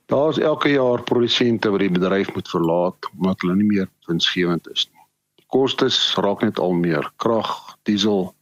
Daar's 0.06 0.38
elke 0.38 0.68
jaar 0.68 1.02
produsente 1.02 1.70
wat 1.70 1.80
die 1.80 1.90
bedryf 1.90 2.34
moet 2.34 2.48
verlaat 2.48 2.96
omdat 3.12 3.40
hulle 3.40 3.56
nie 3.56 3.68
meer 3.76 3.88
winsgewend 4.06 4.70
is 4.70 4.88
nie. 4.92 5.04
Die 5.36 5.46
kostes 5.46 6.14
raak 6.16 6.40
net 6.40 6.58
al 6.58 6.72
meer. 6.72 7.12
Krag, 7.16 7.76
diesel, 7.82 8.34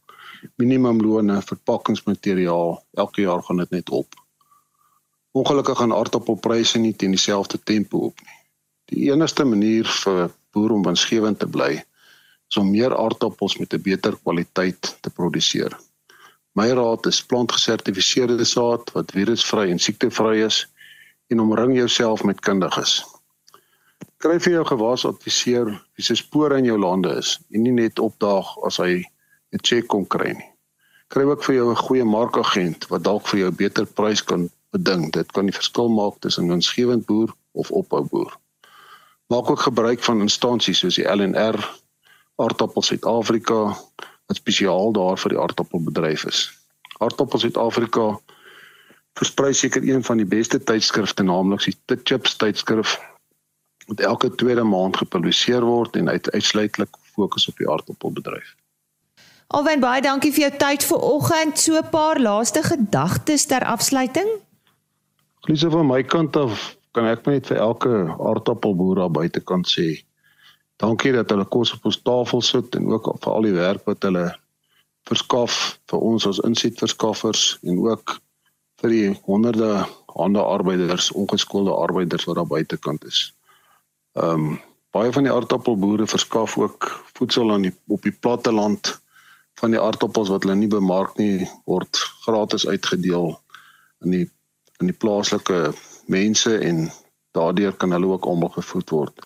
minimumlone, 0.61 1.41
verpakkingsmateriaal, 1.41 2.77
elke 2.93 3.21
jaar 3.21 3.43
gaan 3.43 3.57
dit 3.57 3.69
net 3.69 3.89
op. 3.89 4.15
Ongelukkig 5.31 5.77
gaan 5.77 5.93
aardappelpryse 5.93 6.79
nie 6.79 6.93
teen 6.93 7.13
dieselfde 7.13 7.59
tempo 7.63 8.09
op 8.09 8.23
nie. 8.25 8.37
Die 8.89 9.11
enigste 9.11 9.45
manier 9.45 9.85
vir 10.03 10.31
boere 10.55 10.73
om 10.73 10.85
winsgewend 10.87 11.39
te 11.39 11.47
bly 11.47 11.75
is 12.49 12.57
om 12.57 12.71
meer 12.71 12.95
aardappels 12.97 13.59
met 13.61 13.73
'n 13.73 13.81
beter 13.81 14.17
kwaliteit 14.23 14.97
te 15.01 15.09
produseer. 15.09 15.77
My 16.57 16.71
raad 16.73 17.05
is 17.05 17.21
plantgesertifiseerde 17.23 18.45
saad 18.45 18.89
wat 18.95 19.11
virusvry 19.11 19.69
en 19.69 19.79
siektevry 19.79 20.41
is 20.45 20.65
en 21.27 21.39
omring 21.39 21.75
jouself 21.77 22.23
met 22.23 22.39
kundiges. 22.39 23.03
Kry 24.17 24.39
vir 24.39 24.53
jou 24.53 24.65
gewas 24.65 25.05
adviseer 25.05 25.69
wie 25.95 26.03
se 26.03 26.15
spore 26.15 26.57
in 26.57 26.65
jou 26.65 26.79
lande 26.79 27.13
is 27.21 27.39
en 27.53 27.61
nie 27.63 27.71
net 27.71 27.99
opdaag 27.99 28.57
as 28.65 28.77
hy 28.77 29.05
'n 29.53 29.61
check 29.61 29.87
kon 29.87 30.05
kry 30.07 30.31
nie. 30.31 30.49
Kry 31.09 31.23
ook 31.23 31.43
vir 31.43 31.55
jou 31.55 31.69
'n 31.71 31.83
goeie 31.85 32.05
markagent 32.05 32.87
wat 32.87 33.03
dalk 33.03 33.27
vir 33.27 33.39
jou 33.39 33.51
beter 33.51 33.85
prys 33.85 34.21
kan 34.23 34.49
beding. 34.71 35.11
Dit 35.11 35.31
kan 35.31 35.45
die 35.45 35.57
verskil 35.59 35.89
maak 35.89 36.19
tussen 36.19 36.45
'n 36.45 36.51
winsgewend 36.53 37.05
boer 37.05 37.33
of 37.51 37.71
ophou 37.71 38.03
boer. 38.03 38.37
Maak 39.27 39.49
ook 39.49 39.59
gebruik 39.59 40.03
van 40.03 40.21
instansies 40.21 40.79
soos 40.79 40.95
die 40.95 41.05
LNR, 41.05 41.57
Aardappel 42.35 42.81
Suid-Afrika 42.81 43.77
wat 44.29 44.37
spesiaal 44.37 44.91
daar 44.91 45.17
vir 45.17 45.29
die 45.29 45.39
aardappelbedryf 45.39 46.25
is. 46.25 46.39
Aardappel 46.99 47.39
Suid-Afrika 47.39 48.19
versprei 49.19 49.53
seker 49.53 49.83
een 49.83 50.03
van 50.03 50.17
die 50.17 50.25
beste 50.25 50.59
tydskrifte 50.63 51.23
naamlik 51.23 51.65
die 51.65 51.97
Chips 52.03 52.37
tydskrif 52.37 52.99
wat 53.89 53.99
elke 53.99 54.29
tweede 54.35 54.63
maand 54.63 54.97
gepubliseer 54.97 55.65
word 55.65 55.95
en 55.95 56.09
uit 56.09 56.31
uitsluitlik 56.31 56.97
fokus 57.15 57.47
op 57.49 57.57
die 57.57 57.69
aardappelbedryf. 57.69 58.55
Alwen 59.49 59.81
baie 59.81 60.01
dankie 60.05 60.29
vir 60.29 60.43
jou 60.43 60.57
tyd 60.61 60.83
vanoggend. 60.85 61.57
So 61.57 61.73
'n 61.77 61.89
paar 61.89 62.19
laaste 62.21 62.61
gedagtes 62.63 63.45
ter 63.45 63.63
afsluiting. 63.65 64.29
Glise 65.41 65.69
van 65.69 65.87
my 65.87 66.03
kant 66.03 66.35
af 66.35 66.75
kan 66.91 67.05
ek 67.05 67.25
net 67.25 67.47
vir 67.47 67.57
elke 67.57 67.89
aardappelboer 68.19 68.95
daar 68.95 69.09
buitekant 69.11 69.65
sê 69.67 70.03
dankie 70.77 71.11
dat 71.11 71.29
hulle 71.29 71.45
kos 71.45 71.73
op 71.73 71.85
ons 71.85 72.01
tafel 72.01 72.41
sit 72.41 72.75
en 72.75 72.91
ook 72.93 73.09
vir 73.23 73.33
al 73.33 73.41
die 73.41 73.55
werk 73.57 73.85
wat 73.85 74.03
hulle 74.03 74.35
verskaf 75.09 75.79
vir 75.89 75.99
ons 75.99 76.27
as 76.27 76.43
insetverskaffers 76.45 77.57
en 77.63 77.81
ook 77.89 78.19
vir 78.81 78.89
die 78.89 79.09
honderde 79.25 79.85
hande 80.13 80.41
arbeiders, 80.41 81.11
ongeskoolde 81.11 81.73
arbeiders 81.73 82.25
wat 82.25 82.35
daar 82.35 82.53
buitekant 82.53 83.05
is. 83.05 83.33
Ehm 84.13 84.29
um, 84.29 84.61
baie 84.91 85.11
van 85.13 85.23
die 85.23 85.33
aardappelboere 85.33 86.07
verskaf 86.07 86.57
ook 86.57 87.03
voedsel 87.17 87.51
aan 87.53 87.61
die 87.61 87.75
op 87.87 88.01
die 88.01 88.17
platte 88.21 88.51
land 88.51 88.99
van 89.59 89.75
die 89.75 89.81
aardappels 89.81 90.31
wat 90.31 90.45
hulle 90.45 90.55
nie 90.59 90.71
bemark 90.71 91.17
nie 91.19 91.47
word 91.69 91.99
gratis 92.25 92.67
uitgedeel 92.67 93.33
in 94.05 94.15
die 94.15 94.25
in 94.79 94.87
die 94.87 94.95
plaaslike 94.95 95.73
mense 96.07 96.53
en 96.63 96.85
daardeur 97.35 97.73
kan 97.75 97.91
hulle 97.91 98.13
ook 98.13 98.27
almal 98.31 98.53
gevoed 98.53 98.93
word. 98.95 99.25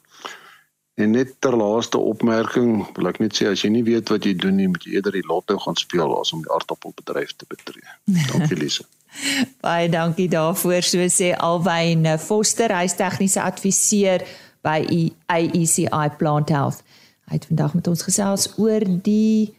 En 0.97 1.13
net 1.13 1.35
ter 1.41 1.55
laaste 1.57 1.97
opmerking 1.97 2.83
wil 2.97 3.09
ek 3.09 3.19
net 3.21 3.37
sê 3.37 3.47
as 3.49 3.61
jy 3.61 3.69
nie 3.73 3.83
weet 3.85 4.09
wat 4.13 4.25
jy 4.25 4.33
doen 4.37 4.57
nie, 4.57 4.67
moet 4.69 4.85
jy 4.85 4.97
eerder 4.97 5.13
die 5.13 5.25
lotto 5.29 5.57
gaan 5.61 5.77
speel 5.77 6.11
as 6.19 6.33
om 6.33 6.41
die 6.41 6.51
aardappelbedryf 6.53 7.33
te 7.37 7.49
betree. 7.49 7.85
Dankie 8.29 8.57
Lise. 8.57 8.85
Baie 9.65 9.89
dankie 9.93 10.27
daarvoor. 10.29 10.85
So 10.85 11.05
sê 11.09 11.33
Alwyn 11.37 12.05
Foster, 12.21 12.73
hy's 12.73 12.97
tegniese 12.97 13.41
adviseur 13.41 14.25
by 14.65 14.85
AECI 15.33 16.07
Plant 16.17 16.53
Health. 16.53 16.81
Hy 17.29 17.39
het 17.39 17.49
vandag 17.49 17.73
met 17.77 17.89
ons 17.89 18.05
gesels 18.05 18.49
oor 18.61 18.85
die 18.85 19.53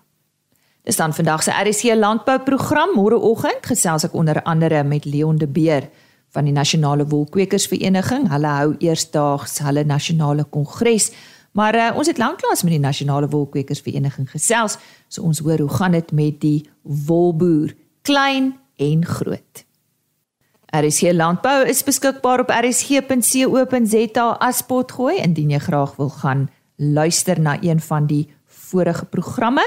Dis 0.81 0.95
dan 0.95 1.13
vandag 1.13 1.43
se 1.43 1.51
RC 1.51 1.95
landbouprogram 1.95 2.95
môreoggend 2.95 3.65
gesels 3.69 4.07
ek 4.07 4.15
onder 4.17 4.41
andere 4.43 4.83
met 4.83 5.05
Leon 5.05 5.37
de 5.37 5.47
Beer 5.47 5.89
van 6.31 6.47
die 6.47 6.55
Nasionale 6.55 7.05
Wolkwekersvereniging. 7.11 8.29
Hulle 8.31 8.47
hou 8.47 8.75
eersdaags 8.79 9.59
hulle 9.65 9.83
nasionale 9.87 10.43
kongres. 10.43 11.11
Maar 11.51 11.75
uh, 11.75 11.97
ons 11.99 12.07
het 12.07 12.17
lanklaas 12.21 12.63
met 12.63 12.73
die 12.77 12.83
Nasionale 12.83 13.27
Wolkwekersvereniging 13.31 14.29
gesels, 14.31 14.77
so 15.11 15.21
ons 15.27 15.39
hoor 15.43 15.59
hoe 15.59 15.73
gaan 15.75 15.91
dit 15.97 16.11
met 16.15 16.39
die 16.39 16.69
wolboer, 16.81 17.75
klein 18.07 18.55
en 18.79 19.05
groot. 19.05 19.65
RC 20.71 21.11
Landbou 21.11 21.67
is 21.67 21.83
beskikbaar 21.83 22.39
op 22.45 22.49
rsg.co.za 22.55 24.27
as 24.39 24.63
potgooi 24.63 25.19
indien 25.19 25.51
jy 25.51 25.59
graag 25.59 25.99
wil 25.99 26.09
gaan 26.21 26.47
luister 26.79 27.35
na 27.39 27.59
een 27.59 27.83
van 27.83 28.07
die 28.07 28.31
vorige 28.47 29.05
programme, 29.05 29.65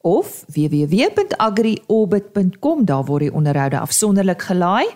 of 0.00 0.44
www.agriorbit.com 0.48 2.84
daar 2.84 3.04
word 3.04 3.20
die 3.28 3.32
onderhoude 3.32 3.78
afsonderlik 3.78 4.42
gelaai. 4.42 4.86